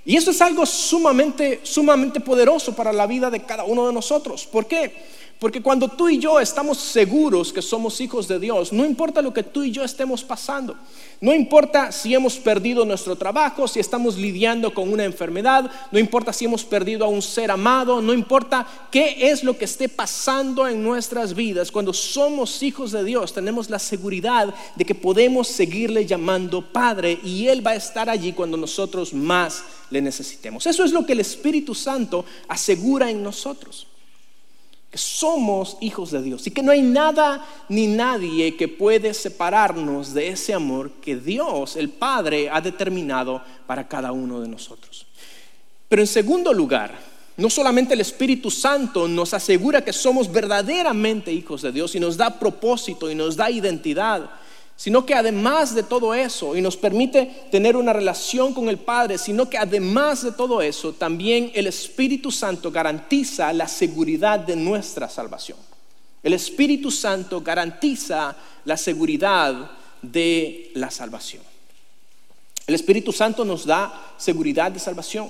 Y 0.06 0.18
eso 0.18 0.32
es 0.32 0.42
algo 0.42 0.66
sumamente, 0.66 1.62
sumamente 1.64 2.20
poderoso 2.20 2.76
para 2.76 2.92
la 2.92 3.08
vida 3.08 3.30
de 3.30 3.44
cada 3.44 3.64
uno 3.64 3.88
de 3.88 3.94
nosotros. 3.94 4.46
¿Por 4.46 4.66
qué? 4.66 4.94
Porque 5.40 5.62
cuando 5.62 5.90
tú 5.90 6.08
y 6.08 6.20
yo 6.20 6.40
estamos 6.40 6.78
seguros 6.78 7.52
que 7.52 7.62
somos 7.62 8.00
hijos 8.00 8.30
de 8.30 8.40
Dios, 8.40 8.72
no 8.72 8.86
importa 8.86 9.22
lo 9.22 9.34
que 9.34 9.44
tú 9.44 9.64
y 9.64 9.72
yo 9.72 9.84
estemos 9.84 10.24
pasando, 10.24 10.76
no 11.20 11.34
importa 11.34 11.92
si 11.92 12.14
hemos 12.14 12.38
perdido 12.38 12.86
nuestro 12.86 13.18
trabajo, 13.18 13.68
si 13.68 13.82
estamos 13.82 14.18
lidiando 14.18 14.74
con 14.74 14.92
una 14.92 15.04
enfermedad, 15.04 15.70
no 15.92 16.00
importa 16.00 16.32
si 16.32 16.46
hemos 16.46 16.64
perdido 16.64 17.04
a 17.04 17.10
un 17.10 17.22
ser 17.22 17.52
amado, 17.52 18.02
no 18.02 18.14
importa 18.14 18.66
qué 18.90 19.30
es 19.32 19.44
lo 19.44 19.58
que 19.58 19.66
esté 19.66 19.90
pasando 19.90 20.68
en 20.68 20.82
nuestras 20.82 21.34
vidas, 21.34 21.72
cuando 21.72 21.92
somos 21.92 22.64
hijos 22.64 22.92
de 22.92 23.04
Dios 23.04 23.34
tenemos 23.34 23.70
la 23.70 23.80
seguridad 23.80 24.54
de 24.76 24.86
que 24.86 24.96
podemos 24.96 25.50
seguirle 25.50 26.06
llamando 26.06 26.62
Padre 26.62 27.20
y 27.22 27.48
Él 27.48 27.66
va 27.66 27.72
a 27.72 27.76
estar 27.76 28.10
allí 28.10 28.32
cuando 28.32 28.56
nosotros 28.56 29.14
más 29.14 29.64
le 29.90 30.02
necesitemos. 30.02 30.66
Eso 30.68 30.86
es 30.86 30.92
lo 30.94 31.06
que 31.06 31.14
el 31.14 31.20
Espíritu 31.20 31.76
Santo 31.76 32.24
asegura 32.48 33.10
en 33.10 33.22
nosotros 33.22 33.88
que 34.94 35.00
somos 35.00 35.76
hijos 35.82 36.12
de 36.12 36.22
Dios 36.22 36.46
y 36.46 36.52
que 36.52 36.62
no 36.62 36.72
hay 36.72 36.84
nada 36.84 37.44
ni 37.68 37.88
nadie 37.88 38.56
que 38.56 38.68
puede 38.68 39.16
separarnos 39.16 40.14
de 40.14 40.28
ese 40.28 40.54
amor 40.54 40.92
que 41.02 41.16
Dios, 41.16 41.78
el 41.78 41.90
Padre, 41.90 42.48
ha 42.52 42.62
determinado 42.62 43.42
para 43.66 43.88
cada 43.88 44.12
uno 44.12 44.40
de 44.40 44.48
nosotros. 44.48 45.08
Pero 45.90 46.04
en 46.04 46.08
segundo 46.08 46.54
lugar, 46.54 46.96
no 47.38 47.50
solamente 47.50 47.96
el 47.96 48.02
Espíritu 48.02 48.52
Santo 48.52 49.08
nos 49.08 49.34
asegura 49.34 49.84
que 49.84 49.94
somos 49.94 50.32
verdaderamente 50.32 51.34
hijos 51.34 51.64
de 51.64 51.72
Dios 51.72 51.96
y 51.96 52.00
nos 52.00 52.16
da 52.16 52.38
propósito 52.38 53.10
y 53.10 53.16
nos 53.16 53.36
da 53.36 53.50
identidad, 53.50 54.30
sino 54.76 55.06
que 55.06 55.14
además 55.14 55.76
de 55.76 55.84
todo 55.84 56.14
eso, 56.14 56.56
y 56.56 56.62
nos 56.62 56.78
permite 56.78 57.46
tener 57.52 57.78
una 57.78 57.94
relación 57.94 58.54
con 58.54 58.70
el 58.70 58.78
Padre, 58.80 59.18
sino 59.18 59.50
que 59.50 59.58
además 59.58 60.24
de 60.24 60.32
todo 60.32 60.62
eso, 60.62 60.94
también 60.94 61.52
el 61.54 61.68
Espíritu 61.68 62.32
Santo 62.32 62.72
garantiza 62.72 63.54
la 63.54 63.68
seguridad 63.68 64.40
de 64.40 64.56
nuestra 64.56 65.08
salvación. 65.08 65.58
El 66.22 66.34
Espíritu 66.34 66.90
Santo 66.90 67.42
garantiza 67.42 68.36
la 68.66 68.78
seguridad 68.78 69.72
de 70.02 70.72
la 70.74 70.90
salvación. 70.90 71.44
El 72.66 72.76
Espíritu 72.76 73.12
Santo 73.12 73.44
nos 73.44 73.66
da 73.66 74.14
seguridad 74.18 74.72
de 74.72 74.80
salvación. 74.80 75.30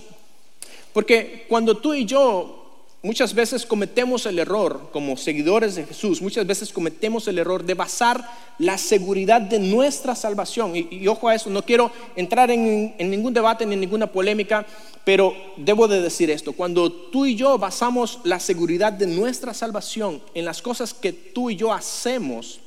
Porque 0.93 1.45
cuando 1.49 1.77
tú 1.77 1.93
y 1.93 2.06
yo 2.06 2.62
Muchas 3.05 3.33
veces 3.33 3.65
cometemos 3.65 4.25
el 4.27 4.39
error, 4.39 4.89
como 4.93 5.17
seguidores 5.17 5.75
de 5.75 5.83
Jesús, 5.83 6.21
muchas 6.21 6.47
veces 6.47 6.71
cometemos 6.71 7.27
el 7.27 7.37
error 7.37 7.65
de 7.65 7.73
basar 7.73 8.25
la 8.59 8.77
seguridad 8.77 9.41
de 9.41 9.59
nuestra 9.59 10.15
salvación. 10.15 10.71
Y, 10.73 11.05
ojo 11.09 11.27
a 11.27 11.35
eso, 11.35 11.49
no 11.49 11.65
quiero 11.65 11.91
entrar 12.15 12.49
en, 12.49 12.95
ningún 12.97 13.33
debate 13.33 13.65
ni 13.65 13.73
en 13.73 13.81
ninguna 13.81 14.09
polémica, 14.09 14.65
pero 15.03 15.35
debo 15.57 15.89
de 15.89 15.99
decir 15.99 16.31
esto, 16.31 16.53
cuando 16.53 16.89
tú 16.89 17.25
y 17.25 17.35
yo 17.35 17.57
basamos 17.57 18.21
la 18.23 18.39
seguridad 18.39 18.93
de 18.93 19.07
nuestra 19.07 19.53
salvación 19.53 20.21
en 20.33 20.45
las 20.45 20.61
cosas 20.61 20.93
que 20.93 21.11
tú 21.11 21.49
y 21.49 21.57
yo 21.57 21.73
hacemos, 21.73 22.61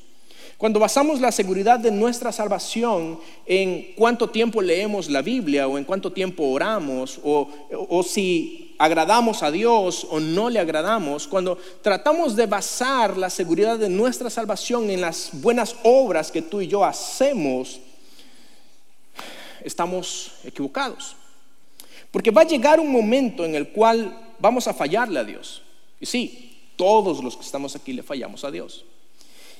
cuando 0.58 0.78
basamos 0.78 1.18
la 1.18 1.32
seguridad 1.32 1.78
de 1.78 1.90
nuestra 1.90 2.30
salvación 2.30 3.18
en 3.46 3.94
cuánto 3.96 4.28
tiempo 4.28 4.60
leemos 4.60 5.08
la 5.08 5.22
Biblia 5.22 5.66
o 5.66 5.78
en 5.78 5.84
cuánto 5.84 6.12
tiempo 6.12 6.44
oramos 6.44 7.18
o 7.24 8.02
si 8.02 8.65
agradamos 8.78 9.42
a 9.42 9.50
Dios 9.50 10.06
o 10.10 10.20
no 10.20 10.50
le 10.50 10.58
agradamos, 10.58 11.26
cuando 11.26 11.58
tratamos 11.82 12.36
de 12.36 12.46
basar 12.46 13.16
la 13.16 13.30
seguridad 13.30 13.78
de 13.78 13.88
nuestra 13.88 14.30
salvación 14.30 14.90
en 14.90 15.00
las 15.00 15.30
buenas 15.32 15.76
obras 15.82 16.30
que 16.30 16.42
tú 16.42 16.60
y 16.60 16.68
yo 16.68 16.84
hacemos, 16.84 17.80
estamos 19.62 20.32
equivocados. 20.44 21.16
Porque 22.10 22.30
va 22.30 22.42
a 22.42 22.46
llegar 22.46 22.80
un 22.80 22.90
momento 22.90 23.44
en 23.44 23.54
el 23.54 23.68
cual 23.68 24.34
vamos 24.38 24.68
a 24.68 24.74
fallarle 24.74 25.20
a 25.20 25.24
Dios. 25.24 25.62
Y 26.00 26.06
sí, 26.06 26.70
todos 26.76 27.22
los 27.22 27.36
que 27.36 27.42
estamos 27.42 27.74
aquí 27.74 27.92
le 27.92 28.02
fallamos 28.02 28.44
a 28.44 28.50
Dios. 28.50 28.84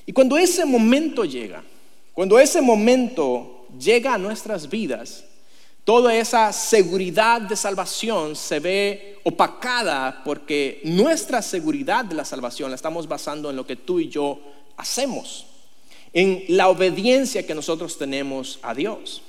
Y 0.05 0.13
cuando 0.13 0.37
ese 0.37 0.65
momento 0.65 1.25
llega, 1.25 1.63
cuando 2.13 2.39
ese 2.39 2.61
momento 2.61 3.65
llega 3.77 4.13
a 4.13 4.17
nuestras 4.17 4.69
vidas, 4.69 5.25
toda 5.87 6.13
esa 6.13 6.51
seguridad 6.51 7.39
de 7.39 7.55
salvación 7.55 8.35
se 8.35 8.59
ve 8.59 9.19
opacada 9.23 10.21
porque 10.25 10.81
nuestra 10.83 11.41
seguridad 11.41 12.03
de 12.03 12.13
la 12.13 12.25
salvación 12.25 12.71
la 12.71 12.75
estamos 12.75 13.07
basando 13.07 13.49
en 13.49 13.55
lo 13.55 13.65
que 13.65 13.77
tú 13.77 14.01
y 14.01 14.09
yo 14.09 14.37
hacemos, 14.75 15.45
en 16.11 16.43
la 16.49 16.67
obediencia 16.67 17.47
que 17.47 17.55
nosotros 17.55 17.97
tenemos 17.97 18.59
a 18.63 18.73
Dios. 18.73 19.21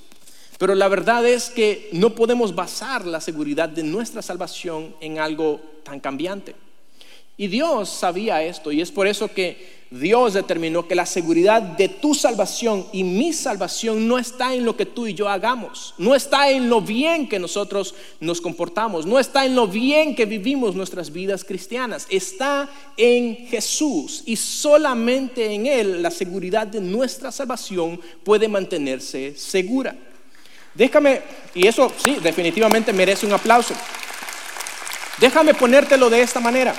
Pero 0.58 0.74
la 0.74 0.88
verdad 0.88 1.24
es 1.24 1.48
que 1.48 1.90
no 1.92 2.16
podemos 2.16 2.52
basar 2.52 3.06
la 3.06 3.20
seguridad 3.20 3.68
de 3.68 3.84
nuestra 3.84 4.20
salvación 4.20 4.96
en 5.00 5.20
algo 5.20 5.60
tan 5.84 6.00
cambiante. 6.00 6.56
Y 7.40 7.46
Dios 7.46 7.88
sabía 7.88 8.42
esto 8.42 8.72
y 8.72 8.80
es 8.80 8.90
por 8.90 9.06
eso 9.06 9.28
que 9.32 9.78
Dios 9.90 10.34
determinó 10.34 10.88
que 10.88 10.96
la 10.96 11.06
seguridad 11.06 11.62
de 11.62 11.88
tu 11.88 12.12
salvación 12.12 12.86
y 12.92 13.04
mi 13.04 13.32
salvación 13.32 14.08
no 14.08 14.18
está 14.18 14.52
en 14.52 14.64
lo 14.64 14.76
que 14.76 14.84
tú 14.84 15.06
y 15.06 15.14
yo 15.14 15.28
hagamos, 15.28 15.94
no 15.98 16.16
está 16.16 16.50
en 16.50 16.68
lo 16.68 16.80
bien 16.80 17.28
que 17.28 17.38
nosotros 17.38 17.94
nos 18.18 18.40
comportamos, 18.40 19.06
no 19.06 19.20
está 19.20 19.46
en 19.46 19.54
lo 19.54 19.68
bien 19.68 20.16
que 20.16 20.26
vivimos 20.26 20.74
nuestras 20.74 21.12
vidas 21.12 21.44
cristianas, 21.44 22.08
está 22.10 22.68
en 22.96 23.46
Jesús 23.46 24.24
y 24.26 24.34
solamente 24.34 25.54
en 25.54 25.66
Él 25.66 26.02
la 26.02 26.10
seguridad 26.10 26.66
de 26.66 26.80
nuestra 26.80 27.30
salvación 27.30 28.00
puede 28.24 28.48
mantenerse 28.48 29.34
segura. 29.36 29.96
Déjame, 30.74 31.22
y 31.54 31.68
eso 31.68 31.90
sí, 31.96 32.18
definitivamente 32.20 32.92
merece 32.92 33.26
un 33.26 33.32
aplauso. 33.32 33.74
Déjame 35.18 35.54
ponértelo 35.54 36.10
de 36.10 36.20
esta 36.20 36.40
manera. 36.40 36.74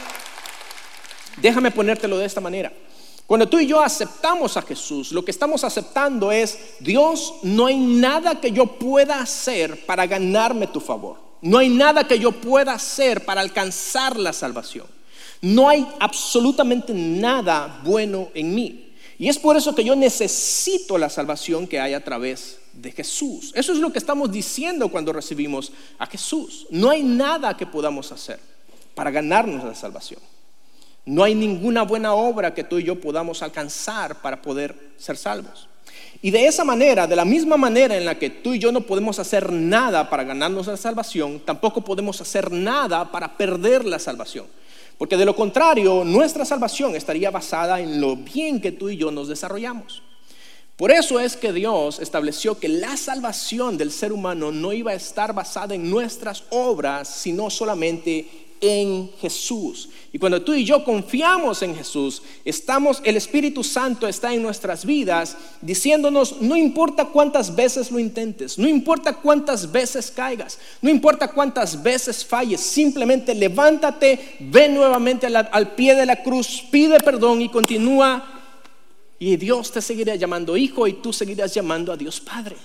Déjame 1.42 1.72
ponértelo 1.72 2.18
de 2.18 2.26
esta 2.26 2.42
manera. 2.42 2.72
Cuando 3.30 3.48
tú 3.48 3.60
y 3.60 3.68
yo 3.68 3.80
aceptamos 3.80 4.58
a 4.58 4.64
Jesús, 4.64 5.12
lo 5.12 5.24
que 5.24 5.30
estamos 5.30 5.64
aceptando 5.64 6.32
es, 6.32 6.58
Dios, 6.80 7.36
no 7.44 7.68
hay 7.68 7.78
nada 7.78 8.42
que 8.42 8.52
yo 8.52 8.66
pueda 8.66 9.22
hacer 9.22 9.86
para 9.86 10.08
ganarme 10.08 10.66
tu 10.66 10.80
favor. 10.80 11.18
No 11.42 11.60
hay 11.60 11.70
nada 11.70 12.08
que 12.08 12.18
yo 12.18 12.32
pueda 12.32 12.74
hacer 12.74 13.26
para 13.26 13.42
alcanzar 13.42 14.18
la 14.18 14.34
salvación. 14.34 14.88
No 15.42 15.70
hay 15.70 15.88
absolutamente 16.00 16.92
nada 16.92 17.80
bueno 17.84 18.30
en 18.34 18.56
mí. 18.56 18.94
Y 19.20 19.30
es 19.30 19.38
por 19.38 19.56
eso 19.56 19.76
que 19.76 19.84
yo 19.84 19.96
necesito 19.96 20.98
la 20.98 21.10
salvación 21.10 21.68
que 21.68 21.80
hay 21.80 21.94
a 21.94 22.04
través 22.04 22.58
de 22.74 22.92
Jesús. 22.92 23.52
Eso 23.54 23.74
es 23.74 23.78
lo 23.78 23.92
que 23.92 24.00
estamos 24.00 24.32
diciendo 24.32 24.90
cuando 24.90 25.14
recibimos 25.14 25.72
a 25.98 26.06
Jesús. 26.08 26.66
No 26.72 26.90
hay 26.90 27.04
nada 27.04 27.56
que 27.56 27.66
podamos 27.66 28.12
hacer 28.12 28.40
para 28.96 29.12
ganarnos 29.12 29.64
la 29.64 29.76
salvación. 29.76 30.20
No 31.10 31.24
hay 31.24 31.34
ninguna 31.34 31.82
buena 31.82 32.14
obra 32.14 32.54
que 32.54 32.64
tú 32.64 32.78
y 32.78 32.84
yo 32.84 33.02
podamos 33.02 33.42
alcanzar 33.42 34.22
para 34.22 34.44
poder 34.44 34.76
ser 34.96 35.18
salvos. 35.18 35.68
Y 36.22 36.30
de 36.30 36.46
esa 36.46 36.64
manera, 36.64 37.08
de 37.08 37.16
la 37.16 37.26
misma 37.26 37.58
manera 37.58 37.98
en 37.98 38.06
la 38.06 38.20
que 38.20 38.30
tú 38.30 38.54
y 38.54 38.60
yo 38.60 38.72
no 38.72 38.82
podemos 38.82 39.18
hacer 39.18 39.52
nada 39.52 40.08
para 40.08 40.24
ganarnos 40.24 40.68
la 40.68 40.78
salvación, 40.78 41.40
tampoco 41.40 41.82
podemos 41.82 42.22
hacer 42.22 42.52
nada 42.52 43.12
para 43.12 43.36
perder 43.36 43.86
la 43.86 43.98
salvación. 43.98 44.46
Porque 45.00 45.18
de 45.18 45.26
lo 45.26 45.36
contrario, 45.36 46.04
nuestra 46.06 46.46
salvación 46.46 46.96
estaría 46.96 47.32
basada 47.32 47.80
en 47.80 48.00
lo 48.00 48.16
bien 48.16 48.62
que 48.62 48.72
tú 48.72 48.90
y 48.90 48.98
yo 48.98 49.10
nos 49.10 49.30
desarrollamos. 49.30 50.04
Por 50.78 50.92
eso 50.92 51.20
es 51.20 51.36
que 51.36 51.52
Dios 51.52 52.00
estableció 52.00 52.60
que 52.60 52.70
la 52.70 52.96
salvación 52.98 53.80
del 53.80 53.92
ser 53.92 54.14
humano 54.14 54.52
no 54.52 54.74
iba 54.74 54.92
a 54.92 54.96
estar 54.96 55.34
basada 55.34 55.74
en 55.74 55.90
nuestras 55.90 56.44
obras, 56.52 57.08
sino 57.08 57.50
solamente 57.50 58.49
en 58.62 59.12
Jesús. 59.20 59.90
Y 60.12 60.18
cuando 60.18 60.42
tú 60.42 60.54
y 60.54 60.66
yo 60.66 60.84
confiamos 60.84 61.62
en 61.62 61.76
Jesús, 61.76 62.22
estamos, 62.44 63.02
el 63.04 63.16
Espíritu 63.16 63.64
Santo 63.64 64.08
está 64.08 64.34
en 64.34 64.42
nuestras 64.42 64.86
vidas 64.86 65.38
diciéndonos, 65.62 66.42
no 66.42 66.58
importa 66.58 67.06
cuántas 67.06 67.56
veces 67.56 67.92
lo 67.92 68.00
intentes, 68.00 68.58
no 68.58 68.68
importa 68.68 69.14
cuántas 69.14 69.72
veces 69.72 70.12
caigas, 70.12 70.58
no 70.82 70.90
importa 70.90 71.28
cuántas 71.28 71.82
veces 71.82 72.26
falles, 72.26 72.60
simplemente 72.60 73.36
levántate, 73.36 74.38
ve 74.40 74.70
nuevamente 74.70 75.28
al 75.28 75.76
pie 75.76 75.96
de 75.96 76.06
la 76.06 76.24
cruz, 76.24 76.64
pide 76.72 77.00
perdón 77.00 77.42
y 77.42 77.50
continúa. 77.50 78.36
Y 79.20 79.36
Dios 79.36 79.72
te 79.72 79.82
seguirá 79.82 80.16
llamando 80.16 80.56
hijo 80.56 80.88
y 80.88 80.94
tú 80.94 81.12
seguirás 81.12 81.54
llamando 81.54 81.92
a 81.92 81.98
Dios 81.98 82.20
Padre. 82.22 82.56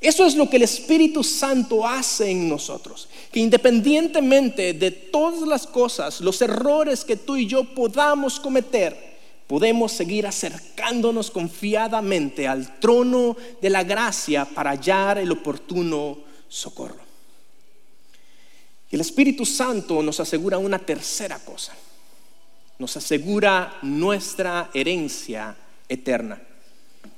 Eso 0.00 0.24
es 0.24 0.34
lo 0.34 0.48
que 0.48 0.56
el 0.56 0.62
Espíritu 0.62 1.22
Santo 1.22 1.86
hace 1.86 2.30
en 2.30 2.48
nosotros. 2.48 3.08
Que 3.30 3.40
independientemente 3.40 4.72
de 4.72 4.90
todas 4.90 5.46
las 5.46 5.66
cosas, 5.66 6.22
los 6.22 6.40
errores 6.40 7.04
que 7.04 7.16
tú 7.16 7.36
y 7.36 7.46
yo 7.46 7.64
podamos 7.64 8.40
cometer, 8.40 9.10
podemos 9.46 9.92
seguir 9.92 10.26
acercándonos 10.26 11.30
confiadamente 11.30 12.48
al 12.48 12.78
trono 12.80 13.36
de 13.60 13.68
la 13.68 13.84
gracia 13.84 14.46
para 14.46 14.70
hallar 14.70 15.18
el 15.18 15.32
oportuno 15.32 16.18
socorro. 16.48 17.10
El 18.90 19.02
Espíritu 19.02 19.44
Santo 19.44 20.02
nos 20.02 20.18
asegura 20.18 20.56
una 20.56 20.78
tercera 20.78 21.38
cosa. 21.40 21.74
Nos 22.78 22.96
asegura 22.96 23.76
nuestra 23.82 24.70
herencia 24.72 25.54
eterna. 25.88 26.40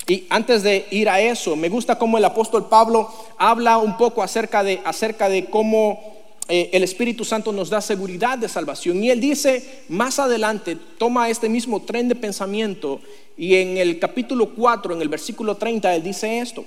Y 0.06 0.24
antes 0.30 0.62
de 0.62 0.86
ir 0.90 1.08
a 1.08 1.20
eso, 1.20 1.54
me 1.54 1.68
gusta 1.68 1.98
cómo 1.98 2.18
el 2.18 2.24
apóstol 2.24 2.68
Pablo 2.68 3.08
habla 3.38 3.78
un 3.78 3.96
poco 3.96 4.22
acerca 4.22 4.64
de, 4.64 4.80
acerca 4.84 5.28
de 5.28 5.44
cómo 5.44 6.00
eh, 6.48 6.70
el 6.72 6.82
Espíritu 6.82 7.24
Santo 7.24 7.52
nos 7.52 7.70
da 7.70 7.80
seguridad 7.80 8.36
de 8.36 8.48
salvación. 8.48 9.02
Y 9.02 9.10
él 9.10 9.20
dice 9.20 9.84
más 9.88 10.18
adelante, 10.18 10.76
toma 10.98 11.30
este 11.30 11.48
mismo 11.48 11.80
tren 11.82 12.08
de 12.08 12.16
pensamiento 12.16 13.00
y 13.36 13.54
en 13.54 13.78
el 13.78 13.98
capítulo 13.98 14.54
4, 14.54 14.94
en 14.94 15.02
el 15.02 15.08
versículo 15.08 15.56
30, 15.56 15.94
él 15.94 16.02
dice 16.02 16.40
esto. 16.40 16.64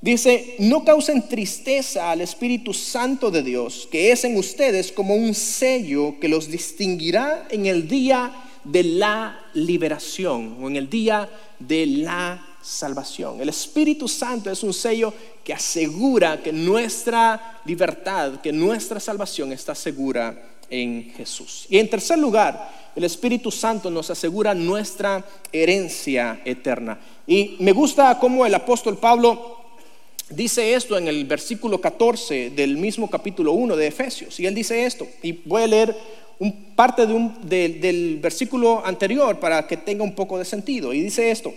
Dice, 0.00 0.56
no 0.58 0.84
causen 0.84 1.26
tristeza 1.26 2.10
al 2.10 2.20
Espíritu 2.20 2.74
Santo 2.74 3.30
de 3.30 3.42
Dios, 3.42 3.88
que 3.90 4.12
es 4.12 4.24
en 4.24 4.36
ustedes 4.36 4.92
como 4.92 5.14
un 5.14 5.34
sello 5.34 6.20
que 6.20 6.28
los 6.28 6.48
distinguirá 6.48 7.48
en 7.50 7.64
el 7.66 7.88
día 7.88 8.32
de 8.64 8.82
la 8.84 9.40
liberación 9.54 10.58
o 10.60 10.68
en 10.68 10.76
el 10.76 10.90
día 10.90 11.28
de 11.58 11.86
la 11.86 12.55
salvación. 12.66 13.40
El 13.40 13.48
Espíritu 13.48 14.08
Santo 14.08 14.50
es 14.50 14.62
un 14.62 14.74
sello 14.74 15.14
que 15.44 15.54
asegura 15.54 16.42
que 16.42 16.52
nuestra 16.52 17.60
libertad, 17.64 18.40
que 18.40 18.52
nuestra 18.52 18.98
salvación 18.98 19.52
está 19.52 19.74
segura 19.74 20.36
en 20.68 21.12
Jesús. 21.16 21.66
Y 21.70 21.78
en 21.78 21.88
tercer 21.88 22.18
lugar, 22.18 22.90
el 22.96 23.04
Espíritu 23.04 23.52
Santo 23.52 23.88
nos 23.88 24.10
asegura 24.10 24.52
nuestra 24.52 25.24
herencia 25.52 26.40
eterna. 26.44 26.98
Y 27.26 27.56
me 27.60 27.70
gusta 27.70 28.18
cómo 28.18 28.44
el 28.44 28.54
apóstol 28.54 28.98
Pablo 28.98 29.58
dice 30.28 30.74
esto 30.74 30.98
en 30.98 31.06
el 31.06 31.24
versículo 31.24 31.80
14 31.80 32.50
del 32.50 32.76
mismo 32.78 33.08
capítulo 33.08 33.52
1 33.52 33.76
de 33.76 33.86
Efesios. 33.86 34.40
Y 34.40 34.46
él 34.46 34.56
dice 34.56 34.84
esto, 34.84 35.06
y 35.22 35.32
voy 35.32 35.62
a 35.62 35.66
leer 35.68 35.96
un, 36.40 36.74
parte 36.74 37.06
del 37.06 38.18
versículo 38.18 38.84
anterior 38.84 39.38
para 39.38 39.68
que 39.68 39.76
tenga 39.76 40.02
un 40.02 40.16
poco 40.16 40.36
de 40.36 40.44
sentido. 40.44 40.92
Y 40.92 41.02
dice 41.02 41.30
esto. 41.30 41.54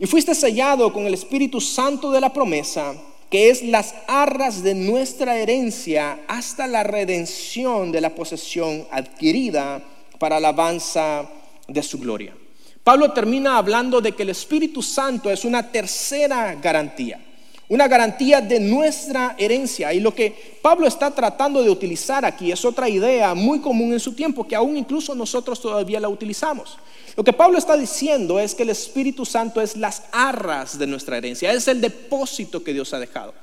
Y 0.00 0.06
fuiste 0.06 0.34
sellado 0.34 0.90
con 0.94 1.06
el 1.06 1.12
Espíritu 1.12 1.60
Santo 1.60 2.10
de 2.10 2.22
la 2.22 2.32
promesa, 2.32 2.94
que 3.28 3.50
es 3.50 3.62
las 3.62 3.94
arras 4.08 4.62
de 4.62 4.74
nuestra 4.74 5.36
herencia 5.36 6.20
hasta 6.26 6.66
la 6.66 6.82
redención 6.82 7.92
de 7.92 8.00
la 8.00 8.14
posesión 8.14 8.86
adquirida 8.90 9.82
para 10.18 10.38
alabanza 10.38 11.28
de 11.68 11.82
su 11.82 11.98
gloria. 11.98 12.34
Pablo 12.82 13.12
termina 13.12 13.58
hablando 13.58 14.00
de 14.00 14.12
que 14.12 14.22
el 14.22 14.30
Espíritu 14.30 14.80
Santo 14.82 15.30
es 15.30 15.44
una 15.44 15.70
tercera 15.70 16.54
garantía, 16.54 17.20
una 17.68 17.86
garantía 17.86 18.40
de 18.40 18.58
nuestra 18.58 19.36
herencia. 19.36 19.92
Y 19.92 20.00
lo 20.00 20.14
que 20.14 20.58
Pablo 20.62 20.86
está 20.86 21.10
tratando 21.10 21.62
de 21.62 21.68
utilizar 21.68 22.24
aquí 22.24 22.50
es 22.50 22.64
otra 22.64 22.88
idea 22.88 23.34
muy 23.34 23.60
común 23.60 23.92
en 23.92 24.00
su 24.00 24.14
tiempo, 24.14 24.48
que 24.48 24.56
aún 24.56 24.78
incluso 24.78 25.14
nosotros 25.14 25.60
todavía 25.60 26.00
la 26.00 26.08
utilizamos. 26.08 26.78
Lo 27.16 27.24
que 27.24 27.32
Pablo 27.32 27.58
está 27.58 27.76
diciendo 27.76 28.38
es 28.38 28.54
que 28.54 28.62
el 28.62 28.70
Espíritu 28.70 29.24
Santo 29.26 29.60
es 29.60 29.76
las 29.76 30.02
arras 30.12 30.78
de 30.78 30.86
nuestra 30.86 31.16
herencia, 31.16 31.52
es 31.52 31.68
el 31.68 31.80
depósito 31.80 32.62
que 32.62 32.72
Dios 32.72 32.92
ha 32.94 32.98
dejado. 32.98 33.34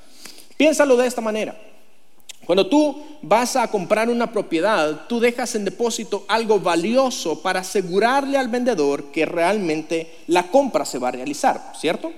Piénsalo 0.56 0.96
de 0.96 1.06
esta 1.06 1.20
manera. 1.20 1.56
Cuando 2.48 2.66
tú 2.66 3.04
vas 3.20 3.56
a 3.56 3.68
comprar 3.68 4.08
una 4.08 4.32
propiedad, 4.32 5.06
tú 5.06 5.20
dejas 5.20 5.54
en 5.54 5.66
depósito 5.66 6.24
algo 6.28 6.58
valioso 6.58 7.42
para 7.42 7.60
asegurarle 7.60 8.38
al 8.38 8.48
vendedor 8.48 9.12
que 9.12 9.26
realmente 9.26 10.20
la 10.28 10.50
compra 10.50 10.86
se 10.86 10.98
va 10.98 11.08
a 11.08 11.12
realizar, 11.12 11.72
¿cierto? 11.78 12.10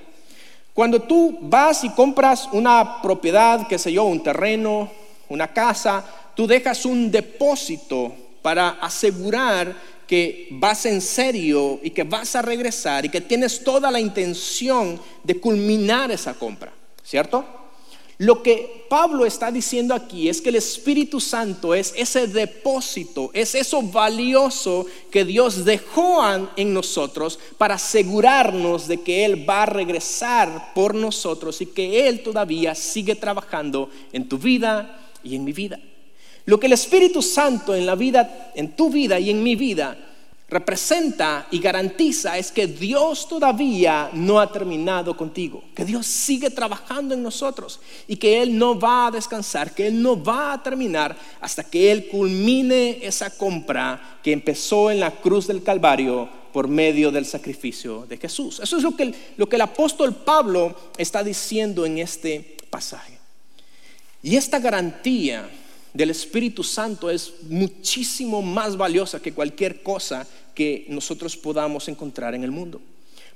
Cuando 0.73 1.03
tú 1.03 1.37
vas 1.43 1.83
y 1.83 1.91
compras 1.91 2.49
una 2.53 3.03
propiedad, 3.03 3.67
qué 3.67 3.77
sé 3.77 3.93
yo, 3.93 4.05
un 4.05 4.23
terreno, 4.23 4.89
una 5.29 5.49
casa, 5.49 6.05
tú 6.37 6.47
dejas 6.47 6.85
un 6.85 7.11
depósito 7.11 8.15
para 8.41 8.69
asegurar 8.81 9.75
que 10.11 10.49
vas 10.51 10.87
en 10.87 11.01
serio 11.01 11.79
y 11.85 11.91
que 11.91 12.03
vas 12.03 12.35
a 12.35 12.43
regresar 12.43 13.05
y 13.05 13.09
que 13.09 13.21
tienes 13.21 13.63
toda 13.63 13.93
la 13.93 14.01
intención 14.01 15.01
de 15.23 15.39
culminar 15.39 16.11
esa 16.11 16.35
compra, 16.35 16.73
¿cierto? 17.05 17.45
Lo 18.19 18.43
que 18.43 18.87
Pablo 18.91 19.25
está 19.25 19.53
diciendo 19.53 19.95
aquí 19.95 20.29
es 20.29 20.41
que 20.41 20.49
el 20.49 20.57
Espíritu 20.57 21.21
Santo 21.21 21.77
es 21.77 21.95
ese 21.97 22.27
depósito, 22.27 23.31
es 23.33 23.55
eso 23.55 23.83
valioso 23.83 24.85
que 25.13 25.25
Dios 25.25 25.65
dejó 25.65 26.25
en 26.57 26.75
nosotros 26.75 27.39
para 27.57 27.77
asegurarnos 27.77 28.89
de 28.89 29.03
que 29.03 29.25
Él 29.25 29.49
va 29.49 29.63
a 29.63 29.67
regresar 29.67 30.75
por 30.75 30.93
nosotros 30.93 31.61
y 31.61 31.67
que 31.67 32.09
Él 32.09 32.25
todavía 32.25 32.75
sigue 32.75 33.15
trabajando 33.15 33.89
en 34.13 34.29
tu 34.29 34.39
vida 34.39 35.13
y 35.23 35.37
en 35.37 35.45
mi 35.45 35.53
vida. 35.53 35.79
Lo 36.51 36.59
que 36.59 36.67
el 36.67 36.73
Espíritu 36.73 37.23
Santo 37.23 37.77
en 37.77 37.87
la 37.87 37.95
vida, 37.95 38.51
en 38.57 38.73
tu 38.75 38.91
vida 38.91 39.21
y 39.21 39.31
en 39.31 39.41
mi 39.41 39.55
vida, 39.55 39.97
representa 40.49 41.47
y 41.53 41.61
garantiza 41.61 42.39
es 42.39 42.51
que 42.51 42.67
Dios 42.67 43.29
todavía 43.29 44.11
no 44.15 44.41
ha 44.41 44.51
terminado 44.51 45.17
contigo, 45.17 45.63
que 45.77 45.85
Dios 45.85 46.09
sigue 46.09 46.51
trabajando 46.51 47.15
en 47.15 47.23
nosotros 47.23 47.79
y 48.09 48.17
que 48.17 48.43
Él 48.43 48.59
no 48.59 48.77
va 48.77 49.07
a 49.07 49.11
descansar, 49.13 49.73
que 49.73 49.87
Él 49.87 50.03
no 50.03 50.21
va 50.21 50.55
a 50.55 50.61
terminar 50.61 51.17
hasta 51.41 51.63
que 51.63 51.93
Él 51.93 52.09
culmine 52.09 52.99
esa 53.01 53.31
compra 53.31 54.19
que 54.21 54.33
empezó 54.33 54.91
en 54.91 54.99
la 54.99 55.13
cruz 55.13 55.47
del 55.47 55.63
Calvario 55.63 56.29
por 56.53 56.67
medio 56.67 57.13
del 57.13 57.27
sacrificio 57.27 58.07
de 58.09 58.17
Jesús. 58.17 58.59
Eso 58.59 58.77
es 58.77 58.83
lo 58.83 58.97
que, 58.97 59.15
lo 59.37 59.49
que 59.49 59.55
el 59.55 59.63
apóstol 59.63 60.17
Pablo 60.17 60.75
está 60.99 61.23
diciendo 61.23 61.87
en 61.87 61.99
este 61.99 62.57
pasaje. 62.71 63.21
Y 64.21 64.35
esta 64.35 64.59
garantía 64.59 65.49
del 65.93 66.11
Espíritu 66.11 66.63
Santo 66.63 67.11
es 67.11 67.35
muchísimo 67.49 68.43
más 68.43 68.77
valiosa 68.77 69.21
que 69.21 69.33
cualquier 69.33 69.83
cosa 69.83 70.27
que 70.55 70.87
nosotros 70.89 71.37
podamos 71.37 71.89
encontrar 71.89 72.35
en 72.35 72.45
el 72.45 72.51
mundo. 72.51 72.81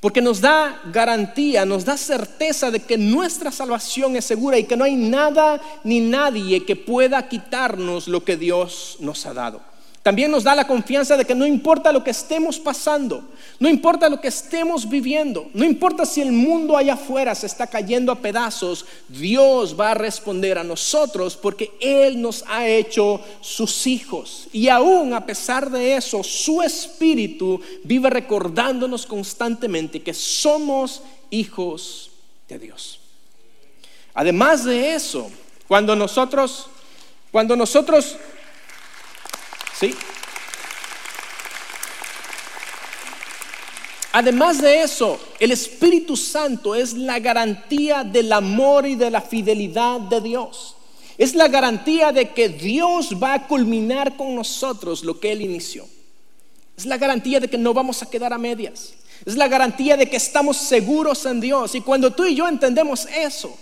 Porque 0.01 0.21
nos 0.21 0.40
da 0.40 0.83
garantía, 0.93 1.64
nos 1.64 1.85
da 1.85 1.97
certeza 1.97 2.71
de 2.71 2.81
que 2.81 2.99
nuestra 2.99 3.51
salvación 3.51 4.17
es 4.17 4.27
segura 4.27 4.59
y 4.59 4.64
que 4.64 4.77
no 4.77 4.85
hay 4.85 4.97
nada 4.97 5.61
ni 5.83 6.01
nadie 6.01 6.64
que 6.64 6.77
pueda 6.77 7.27
quitarnos 7.29 8.07
lo 8.07 8.23
que 8.23 8.37
Dios 8.37 8.99
nos 9.01 9.25
ha 9.25 9.33
dado. 9.33 9.73
También 10.05 10.31
nos 10.31 10.45
da 10.45 10.55
la 10.55 10.67
confianza 10.67 11.17
de 11.17 11.25
que 11.25 11.35
no 11.35 11.47
importa 11.47 11.90
lo 11.90 12.05
que 12.05 12.11
estemos 12.11 12.59
pasando, 12.59 13.25
no 13.59 13.71
importa 13.71 14.11
lo 14.11 14.21
que 14.21 14.29
estemos 14.29 14.87
viviendo, 14.87 15.49
no 15.55 15.64
importa 15.64 16.05
si 16.05 16.21
el 16.21 16.31
mundo 16.31 16.77
allá 16.77 16.93
afuera 16.93 17.35
se 17.35 17.47
está 17.47 17.67
cayendo 17.67 18.12
a 18.12 18.21
pedazos, 18.21 18.85
Dios 19.09 19.81
va 19.81 19.93
a 19.93 19.95
responder 19.95 20.59
a 20.59 20.62
nosotros 20.62 21.38
porque 21.38 21.73
Él 21.81 22.21
nos 22.21 22.45
ha 22.49 22.69
hecho 22.69 23.19
sus 23.40 23.87
hijos. 23.87 24.47
Y 24.53 24.69
aún 24.69 25.14
a 25.14 25.25
pesar 25.25 25.71
de 25.71 25.97
eso, 25.97 26.23
su 26.23 26.61
espíritu 26.61 27.59
vive 27.83 28.11
recordándonos 28.11 29.07
constantemente 29.07 30.03
que 30.03 30.12
somos 30.12 31.01
hijos 31.31 32.11
de 32.47 32.59
Dios. 32.59 33.01
Además 34.12 34.67
de 34.67 34.97
eso, 34.97 35.31
cuando 35.67 35.97
nosotros, 35.97 36.67
cuando 37.33 37.57
nosotros 37.57 38.19
¿Sí? 39.78 39.94
Además 44.12 44.62
de 44.62 44.82
eso, 44.82 45.18
el 45.40 45.50
Espíritu 45.50 46.16
Santo 46.16 46.76
es 46.76 46.92
la 46.92 47.18
garantía 47.18 48.04
del 48.04 48.32
amor 48.32 48.87
y 48.87 48.94
de 48.94 49.10
la 49.10 49.20
fidelidad 49.20 49.98
de 50.00 50.20
Dios. 50.20 50.76
Es 51.18 51.34
la 51.34 51.48
garantía 51.48 52.12
de 52.12 52.30
que 52.30 52.48
Dios 52.48 53.10
va 53.20 53.34
a 53.34 53.46
culminar 53.48 54.16
con 54.16 54.37
nosotros 54.37 55.02
lo 55.02 55.18
que 55.18 55.32
Él 55.32 55.42
inició. 55.42 55.84
Es 56.76 56.87
la 56.87 56.96
garantía 56.96 57.40
de 57.40 57.48
que 57.48 57.58
no 57.58 57.74
vamos 57.74 58.02
a 58.02 58.10
quedar 58.10 58.32
a 58.32 58.38
medias. 58.38 58.94
Es 59.26 59.37
la 59.37 59.48
garantía 59.48 59.96
de 59.96 60.08
que 60.08 60.16
estamos 60.16 60.58
seguros 60.58 61.26
en 61.26 61.40
Dios. 61.40 61.74
Y 61.74 61.80
cuando 61.80 62.12
tú 62.12 62.24
y 62.24 62.37
yo 62.37 62.46
entendemos 62.46 63.06
eso, 63.16 63.56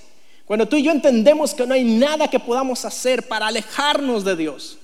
cuando 0.45 0.69
tú 0.69 0.77
y 0.77 0.83
yo 0.83 0.93
entendemos 0.93 1.55
que 1.55 1.67
no 1.67 1.73
hay 1.73 1.85
nada 1.85 2.29
que 2.29 2.39
podamos 2.39 2.85
hacer 2.85 3.27
para 3.27 3.47
alejarnos 3.47 4.23
de 4.23 4.37
Dios, 4.37 4.79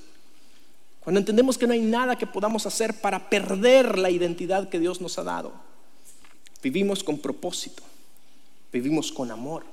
cuando 1.09 1.21
entendemos 1.21 1.57
que 1.57 1.67
no 1.67 1.73
hay 1.73 1.81
nada 1.81 2.19
que 2.19 2.27
podamos 2.27 2.67
hacer 2.67 3.01
para 3.01 3.31
perder 3.31 3.97
la 3.97 4.11
identidad 4.11 4.69
que 4.69 4.79
Dios 4.79 5.01
nos 5.01 5.19
ha 5.19 5.23
dado, 5.23 5.55
vivimos 6.63 7.03
con 7.03 7.17
propósito, 7.17 7.83
vivimos 8.71 9.11
con 9.11 9.31
amor, 9.31 9.65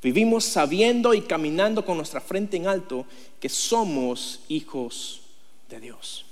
vivimos 0.00 0.44
sabiendo 0.44 1.14
y 1.14 1.22
caminando 1.22 1.84
con 1.84 1.96
nuestra 1.96 2.20
frente 2.20 2.56
en 2.56 2.68
alto 2.68 3.06
que 3.40 3.48
somos 3.48 4.44
hijos 4.46 5.22
de 5.68 5.80
Dios. 5.80 6.24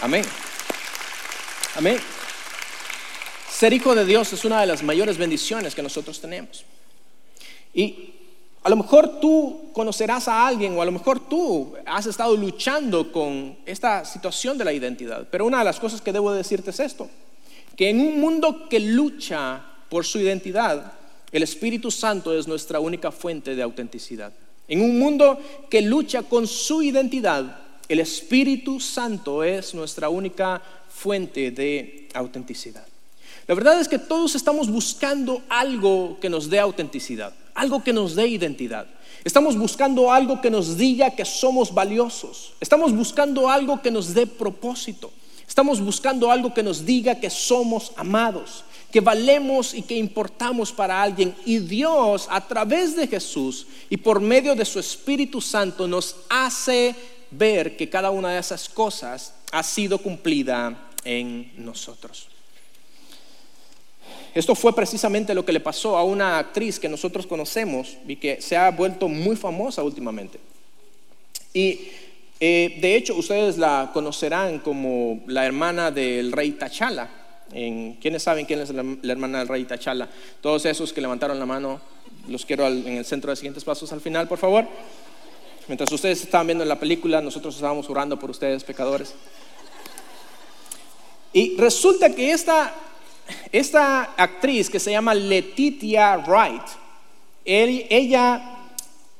Amén. 0.00 0.24
Amén. 1.76 1.98
Ser 3.52 3.74
hijo 3.74 3.94
de 3.94 4.06
Dios 4.06 4.32
es 4.32 4.42
una 4.46 4.62
de 4.62 4.66
las 4.68 4.82
mayores 4.82 5.18
bendiciones 5.18 5.74
que 5.74 5.82
nosotros 5.82 6.18
tenemos. 6.18 6.64
Y 7.74 8.14
a 8.62 8.68
lo 8.68 8.76
mejor 8.76 9.20
tú 9.20 9.70
conocerás 9.72 10.28
a 10.28 10.46
alguien 10.46 10.76
o 10.76 10.82
a 10.82 10.84
lo 10.84 10.92
mejor 10.92 11.18
tú 11.28 11.72
has 11.86 12.04
estado 12.06 12.36
luchando 12.36 13.10
con 13.10 13.56
esta 13.64 14.04
situación 14.04 14.58
de 14.58 14.64
la 14.64 14.72
identidad. 14.72 15.26
Pero 15.30 15.46
una 15.46 15.60
de 15.60 15.64
las 15.64 15.80
cosas 15.80 16.02
que 16.02 16.12
debo 16.12 16.32
decirte 16.32 16.70
es 16.70 16.80
esto, 16.80 17.08
que 17.74 17.88
en 17.88 18.00
un 18.00 18.20
mundo 18.20 18.68
que 18.68 18.78
lucha 18.78 19.64
por 19.88 20.04
su 20.04 20.18
identidad, 20.18 20.92
el 21.32 21.42
Espíritu 21.42 21.90
Santo 21.90 22.36
es 22.36 22.46
nuestra 22.46 22.80
única 22.80 23.10
fuente 23.10 23.54
de 23.54 23.62
autenticidad. 23.62 24.32
En 24.68 24.82
un 24.82 24.98
mundo 24.98 25.40
que 25.70 25.80
lucha 25.80 26.22
con 26.22 26.46
su 26.46 26.82
identidad, 26.82 27.60
el 27.88 28.00
Espíritu 28.00 28.78
Santo 28.78 29.42
es 29.42 29.74
nuestra 29.74 30.10
única 30.10 30.60
fuente 30.88 31.50
de 31.50 32.08
autenticidad. 32.12 32.86
La 33.46 33.54
verdad 33.54 33.80
es 33.80 33.88
que 33.88 33.98
todos 33.98 34.34
estamos 34.34 34.68
buscando 34.68 35.42
algo 35.48 36.18
que 36.20 36.28
nos 36.28 36.50
dé 36.50 36.60
autenticidad 36.60 37.32
algo 37.54 37.82
que 37.82 37.92
nos 37.92 38.14
dé 38.14 38.28
identidad. 38.28 38.86
Estamos 39.24 39.56
buscando 39.56 40.12
algo 40.12 40.40
que 40.40 40.50
nos 40.50 40.76
diga 40.76 41.10
que 41.10 41.24
somos 41.24 41.72
valiosos. 41.72 42.54
Estamos 42.60 42.94
buscando 42.94 43.48
algo 43.48 43.82
que 43.82 43.90
nos 43.90 44.14
dé 44.14 44.26
propósito. 44.26 45.12
Estamos 45.46 45.80
buscando 45.80 46.30
algo 46.30 46.54
que 46.54 46.62
nos 46.62 46.86
diga 46.86 47.16
que 47.16 47.28
somos 47.28 47.92
amados, 47.96 48.64
que 48.92 49.00
valemos 49.00 49.74
y 49.74 49.82
que 49.82 49.96
importamos 49.96 50.72
para 50.72 51.02
alguien. 51.02 51.34
Y 51.44 51.58
Dios, 51.58 52.28
a 52.30 52.46
través 52.46 52.94
de 52.96 53.08
Jesús 53.08 53.66
y 53.90 53.96
por 53.96 54.20
medio 54.20 54.54
de 54.54 54.64
su 54.64 54.78
Espíritu 54.78 55.40
Santo, 55.40 55.88
nos 55.88 56.16
hace 56.28 56.94
ver 57.30 57.76
que 57.76 57.90
cada 57.90 58.10
una 58.10 58.30
de 58.30 58.38
esas 58.38 58.68
cosas 58.68 59.34
ha 59.52 59.62
sido 59.62 59.98
cumplida 59.98 60.90
en 61.04 61.52
nosotros. 61.56 62.28
Esto 64.34 64.54
fue 64.54 64.74
precisamente 64.74 65.34
lo 65.34 65.44
que 65.44 65.52
le 65.52 65.60
pasó 65.60 65.96
a 65.96 66.04
una 66.04 66.38
actriz 66.38 66.78
que 66.78 66.88
nosotros 66.88 67.26
conocemos 67.26 67.96
y 68.06 68.16
que 68.16 68.40
se 68.40 68.56
ha 68.56 68.70
vuelto 68.70 69.08
muy 69.08 69.34
famosa 69.36 69.82
últimamente. 69.82 70.38
Y 71.52 71.88
eh, 72.38 72.78
de 72.80 72.96
hecho 72.96 73.16
ustedes 73.16 73.58
la 73.58 73.90
conocerán 73.92 74.60
como 74.60 75.20
la 75.26 75.44
hermana 75.44 75.90
del 75.90 76.30
rey 76.32 76.52
Tachala. 76.52 77.10
En, 77.52 77.94
¿Quiénes 77.94 78.22
saben 78.22 78.46
quién 78.46 78.60
es 78.60 78.70
la, 78.70 78.84
hermana 79.12 79.40
del 79.40 79.48
rey 79.48 79.64
Tachala? 79.64 80.08
Todos 80.40 80.64
esos 80.64 80.92
que 80.92 81.00
levantaron 81.00 81.38
la 81.38 81.46
mano, 81.46 81.80
los 82.28 82.46
quiero 82.46 82.68
en 82.68 82.98
el 82.98 83.04
centro 83.04 83.30
de 83.30 83.36
siguientes 83.36 83.64
pasos 83.64 83.92
al 83.92 84.00
final, 84.00 84.28
por 84.28 84.38
favor. 84.38 84.64
Mientras 85.66 85.90
ustedes 85.90 86.22
estaban 86.22 86.46
viendo 86.46 86.64
la 86.64 86.78
película, 86.78 87.20
nosotros 87.20 87.54
estábamos 87.56 87.90
orando 87.90 88.18
por 88.18 88.30
ustedes, 88.30 88.62
pecadores. 88.62 89.14
Y 91.32 91.56
resulta 91.56 92.14
que 92.14 92.32
esta 92.32 92.74
esta 93.52 94.14
actriz 94.16 94.70
que 94.70 94.80
se 94.80 94.90
llama 94.90 95.14
Letitia 95.14 96.16
Wright, 96.18 96.62
ella 97.44 98.58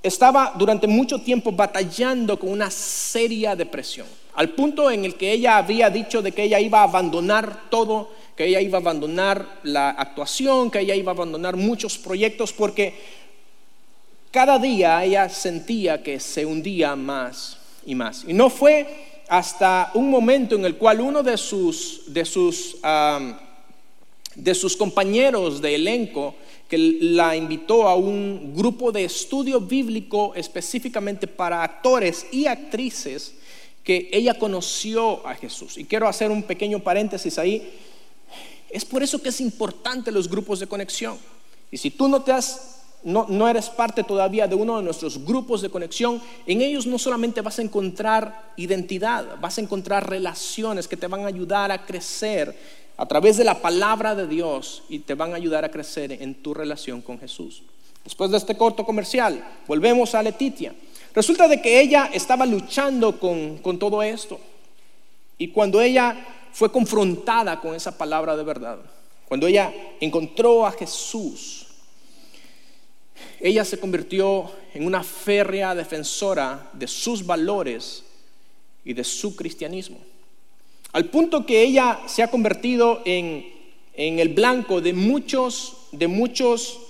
estaba 0.03 0.55
durante 0.57 0.87
mucho 0.87 1.21
tiempo 1.21 1.53
batallando 1.53 2.39
con 2.39 2.51
una 2.51 2.71
seria 2.71 3.57
depresión, 3.57 4.07
al 4.35 4.51
punto 4.51 4.91
en 4.91 5.05
el 5.05 5.15
que 5.15 5.33
ella 5.33 5.57
había 5.57 5.91
dicho 5.91 6.23
de 6.23 6.33
que 6.33 6.45
ella 6.45 6.61
iba 6.61 6.81
a 6.81 6.85
abandonar 6.85 7.69
todo, 7.71 8.11
que 8.37 8.47
ella 8.47 8.61
iba 8.61 8.79
a 8.79 8.81
abandonar 8.81 9.59
la 9.65 9.91
actuación, 9.91 10.71
que 10.71 10.81
ella 10.81 10.95
iba 10.95 11.13
a 11.13 11.15
abandonar 11.15 11.57
muchos 11.57 11.99
proyectos, 11.99 12.53
porque 12.53 12.95
cada 14.31 14.59
día 14.59 15.05
ella 15.05 15.29
sentía 15.29 16.03
que 16.03 16.21
se 16.21 16.47
hundía 16.47 16.97
más 16.97 17.59
y 17.85 17.95
más. 17.95 18.25
Y 18.27 18.33
no 18.33 18.49
fue 18.49 19.23
hasta 19.29 19.91
un 19.95 20.11
momento 20.11 20.55
en 20.55 20.65
el 20.65 20.77
cual 20.77 21.01
uno 21.01 21.23
de 21.23 21.37
sus, 21.37 22.03
de 22.07 22.25
sus 22.25 22.77
de 24.43 24.55
sus 24.55 24.77
compañeros 24.77 25.61
de 25.61 25.75
elenco 25.75 26.35
que 26.69 26.79
la 26.79 27.37
invitó 27.37 27.89
a 27.89 27.97
un 27.97 28.55
grupo 28.55 28.93
de 28.93 29.05
estudio 29.05 29.61
bíblico 29.61 30.33
específicamente 30.35 31.27
para 31.27 31.63
actores 31.63 32.27
y 32.31 32.47
actrices 32.47 33.35
que 33.83 34.09
ella 34.13 34.35
conoció 34.35 35.27
a 35.27 35.35
Jesús. 35.35 35.77
Y 35.79 35.85
quiero 35.85 36.07
hacer 36.07 36.31
un 36.31 36.43
pequeño 36.43 36.81
paréntesis 36.81 37.39
ahí. 37.39 37.71
Es 38.71 38.85
por 38.85 39.03
eso 39.03 39.21
que 39.21 39.31
es 39.31 39.41
importante 39.41 40.13
los 40.13 40.29
grupos 40.29 40.61
de 40.61 40.69
conexión. 40.69 41.19
Y 41.73 41.77
si 41.77 41.91
tú 41.91 42.09
no 42.09 42.23
te 42.23 42.33
has 42.33 42.77
no, 43.03 43.27
no, 43.31 43.49
eres 43.49 43.71
parte 43.71 44.05
todavía 44.05 44.47
de 44.47 44.55
uno 44.55 44.77
de 44.77 44.83
nuestros 44.83 45.25
grupos 45.25 45.63
de 45.63 45.71
conexión, 45.71 46.21
en 46.47 46.61
ellos 46.61 46.87
no 46.87 46.99
solamente 46.99 47.41
vas 47.41 47.59
a 47.59 47.63
encontrar 47.63 48.53
identidad, 48.57 49.41
vas 49.41 49.57
a 49.57 49.63
encontrar 49.63 50.09
relaciones 50.09 50.87
que 50.87 50.99
te 50.99 51.07
van 51.07 51.23
a 51.23 51.29
ayudar 51.29 51.73
a 51.73 51.87
crecer 51.87 52.55
a 53.01 53.07
través 53.07 53.39
de 53.39 53.45
la 53.45 53.63
palabra 53.63 54.15
de 54.15 54.27
Dios 54.27 54.83
y 54.91 54.99
te 54.99 55.15
van 55.15 55.33
a 55.33 55.37
ayudar 55.37 55.65
a 55.65 55.71
crecer 55.71 56.13
en 56.13 56.35
tu 56.35 56.53
relación 56.53 57.01
con 57.01 57.19
Jesús. 57.19 57.63
Después 58.05 58.31
de 58.31 58.37
este 58.37 58.59
corto 58.59 58.85
comercial, 58.85 59.43
volvemos 59.67 60.15
a 60.15 60.23
Letitia. 60.23 60.75
Resulta 61.15 61.49
de 61.49 61.63
que 61.63 61.81
ella 61.81 62.11
estaba 62.13 62.45
luchando 62.45 63.19
con, 63.19 63.57
con 63.63 63.79
todo 63.79 64.03
esto. 64.03 64.39
Y 65.39 65.49
cuando 65.49 65.81
ella 65.81 66.15
fue 66.53 66.71
confrontada 66.71 67.59
con 67.59 67.75
esa 67.75 67.97
palabra 67.97 68.37
de 68.37 68.45
verdad, 68.45 68.79
cuando 69.27 69.47
ella 69.47 69.73
encontró 69.99 70.67
a 70.67 70.73
Jesús, 70.73 71.69
ella 73.41 73.65
se 73.65 73.81
convirtió 73.81 74.51
en 74.75 74.85
una 74.85 75.03
férrea 75.03 75.75
defensora 75.75 76.69
de 76.75 76.87
sus 76.87 77.25
valores 77.25 78.05
y 78.85 78.93
de 78.93 79.05
su 79.05 79.35
cristianismo. 79.35 80.10
Al 80.93 81.05
punto 81.07 81.47
que 81.47 81.63
ella 81.63 82.01
se 82.07 82.23
ha 82.23 82.31
convertido 82.31 83.03
en, 83.05 83.47
el 83.95 84.31
blanco 84.31 84.81
de 84.81 84.93
muchos, 84.93 85.77
de 85.93 86.09
muchos 86.09 86.81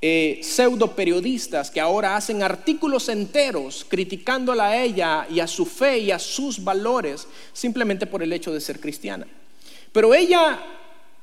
eh, 0.00 0.40
pseudo 0.42 0.94
periodistas 0.94 1.70
que 1.70 1.80
ahora 1.80 2.16
hacen 2.16 2.42
artículos 2.42 3.08
enteros 3.10 3.84
criticándola 3.86 4.68
a 4.68 4.82
ella 4.82 5.26
y 5.30 5.40
a 5.40 5.46
su 5.46 5.66
fe 5.66 5.98
y 5.98 6.10
a 6.10 6.18
sus 6.18 6.62
valores 6.64 7.26
simplemente 7.52 8.06
por 8.06 8.22
el 8.22 8.32
hecho 8.32 8.52
de 8.52 8.60
ser 8.60 8.80
cristiana. 8.80 9.26
Pero 9.92 10.14
ella 10.14 10.58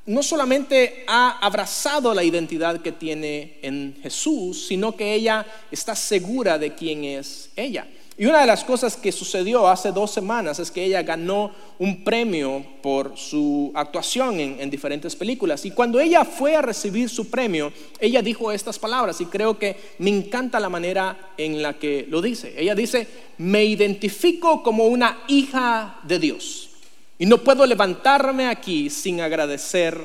no 0.05 0.21
solamente 0.21 1.05
ha 1.07 1.39
abrazado 1.39 2.13
la 2.13 2.23
identidad 2.23 2.81
que 2.81 2.91
tiene 2.91 3.57
en 3.63 3.97
Jesús, 4.03 4.67
sino 4.67 4.95
que 4.95 5.13
ella 5.13 5.45
está 5.71 5.95
segura 5.95 6.59
de 6.59 6.75
quién 6.75 7.03
es 7.03 7.49
ella. 7.55 7.87
Y 8.19 8.25
una 8.25 8.41
de 8.41 8.47
las 8.47 8.63
cosas 8.63 8.97
que 8.97 9.11
sucedió 9.11 9.67
hace 9.67 9.91
dos 9.91 10.09
semanas 10.09 10.57
es 10.57 10.71
que 10.71 10.83
ella 10.83 11.03
ganó 11.03 11.51
un 11.77 12.03
premio 12.03 12.65
por 12.81 13.15
su 13.15 13.71
actuación 13.75 14.39
en, 14.39 14.69
diferentes 14.71 15.15
películas. 15.15 15.63
Y 15.65 15.71
cuando 15.71 15.99
ella 15.99 16.25
fue 16.25 16.55
a 16.55 16.63
recibir 16.63 17.09
su 17.09 17.29
premio, 17.29 17.71
ella 17.99 18.23
dijo 18.23 18.51
estas 18.51 18.79
palabras 18.79 19.21
y 19.21 19.25
creo 19.25 19.59
que 19.59 19.77
me 19.99 20.09
encanta 20.09 20.59
la 20.59 20.67
manera 20.67 21.33
en 21.37 21.61
la 21.61 21.77
que 21.77 22.07
lo 22.09 22.19
dice. 22.23 22.55
Ella 22.57 22.73
dice, 22.73 23.07
me 23.37 23.63
identifico 23.65 24.63
como 24.63 24.85
una 24.85 25.19
hija 25.27 25.99
de 26.01 26.17
Dios. 26.17 26.71
Y 27.19 27.27
no 27.27 27.37
puedo 27.37 27.67
levantarme 27.67 28.47
aquí 28.47 28.89
sin 28.89 29.21
agradecer 29.21 29.95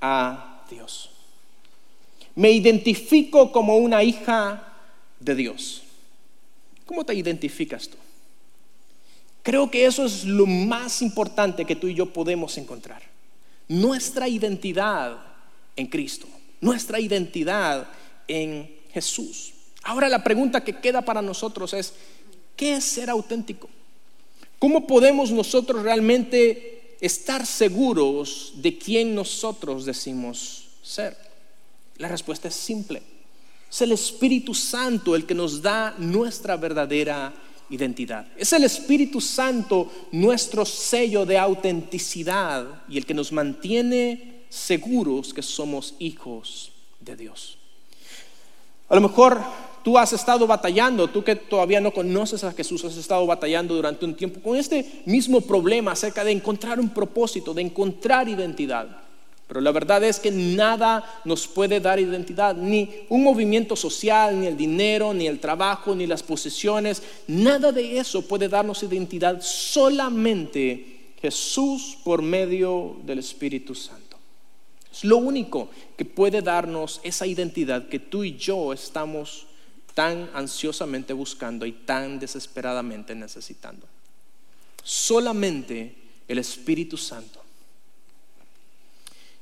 a 0.00 0.62
Dios. 0.70 1.10
Me 2.36 2.52
identifico 2.52 3.50
como 3.50 3.78
una 3.78 4.04
hija 4.04 4.74
de 5.18 5.34
Dios. 5.34 5.82
¿Cómo 6.88 7.04
te 7.04 7.14
identificas 7.14 7.86
tú? 7.86 7.98
Creo 9.42 9.70
que 9.70 9.84
eso 9.84 10.06
es 10.06 10.24
lo 10.24 10.46
más 10.46 11.02
importante 11.02 11.66
que 11.66 11.76
tú 11.76 11.86
y 11.86 11.92
yo 11.94 12.14
podemos 12.14 12.56
encontrar. 12.56 13.02
Nuestra 13.68 14.26
identidad 14.26 15.18
en 15.76 15.86
Cristo, 15.88 16.26
nuestra 16.62 16.98
identidad 16.98 17.90
en 18.26 18.74
Jesús. 18.90 19.52
Ahora 19.82 20.08
la 20.08 20.24
pregunta 20.24 20.64
que 20.64 20.80
queda 20.80 21.02
para 21.02 21.20
nosotros 21.20 21.74
es, 21.74 21.92
¿qué 22.56 22.76
es 22.76 22.84
ser 22.84 23.10
auténtico? 23.10 23.68
¿Cómo 24.58 24.86
podemos 24.86 25.30
nosotros 25.30 25.82
realmente 25.82 26.96
estar 27.02 27.44
seguros 27.44 28.54
de 28.56 28.78
quién 28.78 29.14
nosotros 29.14 29.84
decimos 29.84 30.68
ser? 30.82 31.14
La 31.98 32.08
respuesta 32.08 32.48
es 32.48 32.54
simple 32.54 33.17
es 33.70 33.82
el 33.82 33.92
Espíritu 33.92 34.54
Santo 34.54 35.14
el 35.14 35.26
que 35.26 35.34
nos 35.34 35.60
da 35.60 35.94
nuestra 35.98 36.56
verdadera 36.56 37.32
identidad. 37.70 38.26
Es 38.36 38.52
el 38.52 38.64
Espíritu 38.64 39.20
Santo 39.20 39.90
nuestro 40.12 40.64
sello 40.64 41.26
de 41.26 41.38
autenticidad 41.38 42.82
y 42.88 42.96
el 42.96 43.04
que 43.04 43.14
nos 43.14 43.30
mantiene 43.32 44.44
seguros 44.48 45.34
que 45.34 45.42
somos 45.42 45.94
hijos 45.98 46.72
de 47.00 47.16
Dios. 47.16 47.58
A 48.88 48.94
lo 48.94 49.02
mejor 49.02 49.38
tú 49.84 49.98
has 49.98 50.14
estado 50.14 50.46
batallando, 50.46 51.08
tú 51.08 51.22
que 51.22 51.36
todavía 51.36 51.80
no 51.80 51.92
conoces 51.92 52.42
a 52.44 52.52
Jesús, 52.52 52.84
has 52.84 52.96
estado 52.96 53.26
batallando 53.26 53.74
durante 53.74 54.06
un 54.06 54.14
tiempo 54.14 54.40
con 54.40 54.56
este 54.56 55.02
mismo 55.04 55.42
problema 55.42 55.92
acerca 55.92 56.24
de 56.24 56.32
encontrar 56.32 56.80
un 56.80 56.88
propósito, 56.88 57.52
de 57.52 57.62
encontrar 57.62 58.28
identidad. 58.30 59.07
Pero 59.48 59.62
la 59.62 59.72
verdad 59.72 60.04
es 60.04 60.20
que 60.20 60.30
nada 60.30 61.22
nos 61.24 61.48
puede 61.48 61.80
dar 61.80 61.98
identidad, 61.98 62.54
ni 62.54 63.06
un 63.08 63.24
movimiento 63.24 63.74
social, 63.76 64.38
ni 64.38 64.46
el 64.46 64.58
dinero, 64.58 65.14
ni 65.14 65.26
el 65.26 65.40
trabajo, 65.40 65.94
ni 65.94 66.06
las 66.06 66.22
posesiones, 66.22 67.02
nada 67.26 67.72
de 67.72 67.98
eso 67.98 68.20
puede 68.20 68.46
darnos 68.46 68.82
identidad, 68.82 69.40
solamente 69.40 71.14
Jesús 71.22 71.96
por 72.04 72.20
medio 72.20 72.98
del 73.06 73.20
Espíritu 73.20 73.74
Santo. 73.74 74.18
Es 74.92 75.02
lo 75.04 75.16
único 75.16 75.70
que 75.96 76.04
puede 76.04 76.42
darnos 76.42 77.00
esa 77.02 77.26
identidad 77.26 77.88
que 77.88 77.98
tú 77.98 78.24
y 78.24 78.36
yo 78.36 78.74
estamos 78.74 79.46
tan 79.94 80.28
ansiosamente 80.34 81.14
buscando 81.14 81.64
y 81.64 81.72
tan 81.72 82.18
desesperadamente 82.18 83.14
necesitando. 83.14 83.86
Solamente 84.84 85.94
el 86.28 86.38
Espíritu 86.38 86.98
Santo 86.98 87.37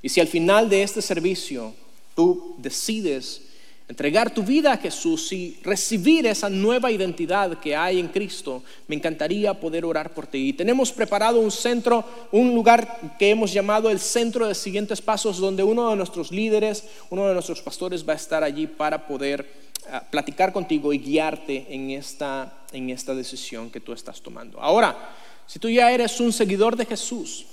y 0.07 0.09
si 0.09 0.21
al 0.21 0.29
final 0.29 0.69
de 0.71 0.85
este 0.85 1.03
servicio 1.03 1.75
tú 2.15 2.55
decides 2.59 3.43
entregar 3.89 4.33
tu 4.33 4.45
vida 4.45 4.73
a 4.73 4.77
Jesús 4.77 5.33
y 5.33 5.59
recibir 5.65 6.29
esa 6.29 6.49
nueva 6.49 6.93
identidad 6.93 7.59
que 7.59 7.75
hay 7.75 7.99
en 7.99 8.07
Cristo, 8.07 8.63
me 8.87 8.95
encantaría 8.95 9.59
poder 9.59 9.85
orar 9.85 10.15
por 10.15 10.29
ti. 10.29 10.51
Y 10.51 10.53
tenemos 10.53 10.93
preparado 10.93 11.41
un 11.41 11.51
centro, 11.51 12.05
un 12.31 12.55
lugar 12.55 13.17
que 13.19 13.31
hemos 13.31 13.53
llamado 13.53 13.91
el 13.91 13.99
Centro 13.99 14.47
de 14.47 14.55
Siguientes 14.55 15.03
Pasos, 15.03 15.39
donde 15.39 15.65
uno 15.65 15.91
de 15.91 15.97
nuestros 15.97 16.31
líderes, 16.31 16.85
uno 17.11 17.27
de 17.27 17.35
nuestros 17.35 17.61
pastores 17.61 18.09
va 18.09 18.13
a 18.13 18.17
estar 18.17 18.45
allí 18.45 18.69
para 18.69 19.09
poder 19.09 19.45
ah, 19.91 20.05
platicar 20.09 20.53
contigo 20.53 20.93
y 20.93 20.99
guiarte 20.99 21.67
en 21.69 21.91
esta, 21.91 22.61
en 22.71 22.91
esta 22.91 23.13
decisión 23.13 23.71
que 23.71 23.81
tú 23.81 23.93
estás 23.93 24.23
tomando. 24.23 24.61
Ahora, 24.61 25.17
si 25.49 25.59
tú 25.59 25.69
ya 25.69 25.91
eres 25.91 26.21
un 26.21 26.33
seguidor 26.33 26.77
de 26.77 26.87
Jesús, 26.87 27.47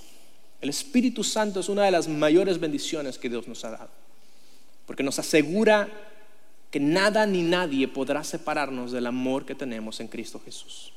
el 0.63 0.69
Espíritu 0.69 1.25
Santo 1.25 1.59
es 1.59 1.67
una 1.67 1.83
de 1.83 1.91
las 1.91 2.07
mayores 2.07 2.57
bendiciones 2.57 3.17
que 3.19 3.27
Dios 3.27 3.49
nos 3.49 3.65
ha 3.65 3.71
dado, 3.71 3.89
porque 4.85 5.03
nos 5.03 5.19
asegura 5.19 5.89
que 6.71 6.79
nada 6.79 7.25
ni 7.25 7.41
nadie 7.41 7.89
podrá 7.89 8.23
separarnos 8.23 8.93
del 8.93 9.05
amor 9.05 9.45
que 9.45 9.55
tenemos 9.55 9.99
en 9.99 10.07
Cristo 10.07 10.41
Jesús. 10.45 10.93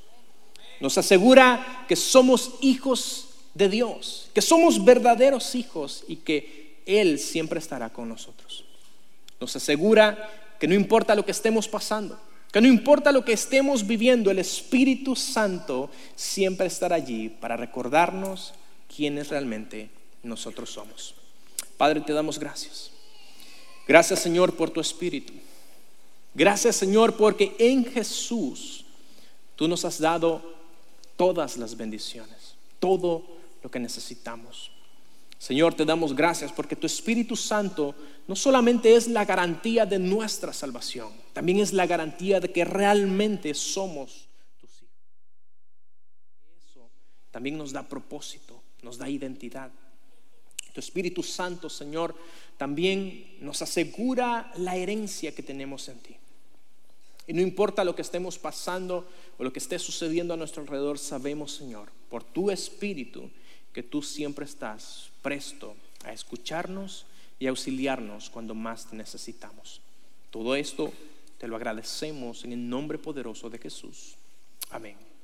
Nos 0.78 0.96
asegura 0.98 1.84
que 1.88 1.96
somos 1.96 2.54
hijos 2.60 3.30
de 3.54 3.68
Dios, 3.68 4.30
que 4.32 4.40
somos 4.40 4.84
verdaderos 4.84 5.56
hijos 5.56 6.04
y 6.06 6.14
que 6.14 6.82
Él 6.86 7.18
siempre 7.18 7.58
estará 7.58 7.92
con 7.92 8.08
nosotros. 8.08 8.64
Nos 9.40 9.56
asegura 9.56 10.30
que 10.60 10.68
no 10.68 10.74
importa 10.76 11.16
lo 11.16 11.24
que 11.24 11.32
estemos 11.32 11.66
pasando, 11.66 12.16
que 12.52 12.60
no 12.60 12.68
importa 12.68 13.10
lo 13.10 13.24
que 13.24 13.32
estemos 13.32 13.84
viviendo, 13.84 14.30
el 14.30 14.38
Espíritu 14.38 15.16
Santo 15.16 15.90
siempre 16.14 16.68
estará 16.68 16.94
allí 16.94 17.30
para 17.30 17.56
recordarnos 17.56 18.54
quiénes 18.96 19.28
realmente 19.28 19.90
nosotros 20.22 20.70
somos. 20.70 21.14
Padre, 21.76 22.00
te 22.00 22.14
damos 22.14 22.38
gracias. 22.38 22.90
Gracias 23.86 24.20
Señor 24.20 24.56
por 24.56 24.70
tu 24.70 24.80
Espíritu. 24.80 25.34
Gracias 26.34 26.76
Señor 26.76 27.16
porque 27.16 27.54
en 27.58 27.84
Jesús 27.84 28.84
tú 29.54 29.68
nos 29.68 29.84
has 29.84 30.00
dado 30.00 30.42
todas 31.16 31.56
las 31.58 31.76
bendiciones, 31.76 32.54
todo 32.78 33.24
lo 33.62 33.70
que 33.70 33.78
necesitamos. 33.78 34.70
Señor, 35.38 35.74
te 35.74 35.84
damos 35.84 36.16
gracias 36.16 36.50
porque 36.50 36.76
tu 36.76 36.86
Espíritu 36.86 37.36
Santo 37.36 37.94
no 38.26 38.34
solamente 38.34 38.96
es 38.96 39.06
la 39.06 39.26
garantía 39.26 39.84
de 39.84 39.98
nuestra 39.98 40.52
salvación, 40.52 41.12
también 41.34 41.60
es 41.60 41.74
la 41.74 41.86
garantía 41.86 42.40
de 42.40 42.50
que 42.50 42.64
realmente 42.64 43.52
somos 43.52 44.26
tus 44.58 44.70
hijos. 44.82 44.96
Eso 46.68 46.88
también 47.30 47.58
nos 47.58 47.72
da 47.72 47.86
propósito 47.86 48.55
nos 48.86 48.98
da 48.98 49.10
identidad. 49.10 49.72
Tu 50.72 50.78
Espíritu 50.78 51.24
Santo, 51.24 51.68
Señor, 51.68 52.14
también 52.56 53.36
nos 53.40 53.60
asegura 53.62 54.52
la 54.58 54.76
herencia 54.76 55.34
que 55.34 55.42
tenemos 55.42 55.88
en 55.88 55.98
ti. 55.98 56.16
Y 57.26 57.32
no 57.32 57.40
importa 57.40 57.82
lo 57.82 57.96
que 57.96 58.02
estemos 58.02 58.38
pasando 58.38 59.08
o 59.38 59.42
lo 59.42 59.52
que 59.52 59.58
esté 59.58 59.80
sucediendo 59.80 60.34
a 60.34 60.36
nuestro 60.36 60.62
alrededor, 60.62 61.00
sabemos, 61.00 61.52
Señor, 61.52 61.88
por 62.08 62.22
tu 62.22 62.52
Espíritu, 62.52 63.28
que 63.72 63.82
tú 63.82 64.02
siempre 64.02 64.44
estás 64.44 65.10
presto 65.20 65.74
a 66.04 66.12
escucharnos 66.12 67.06
y 67.40 67.48
auxiliarnos 67.48 68.30
cuando 68.30 68.54
más 68.54 68.88
te 68.88 68.94
necesitamos. 68.94 69.80
Todo 70.30 70.54
esto 70.54 70.92
te 71.38 71.48
lo 71.48 71.56
agradecemos 71.56 72.44
en 72.44 72.52
el 72.52 72.68
nombre 72.68 72.98
poderoso 72.98 73.50
de 73.50 73.58
Jesús. 73.58 74.14
Amén. 74.70 75.15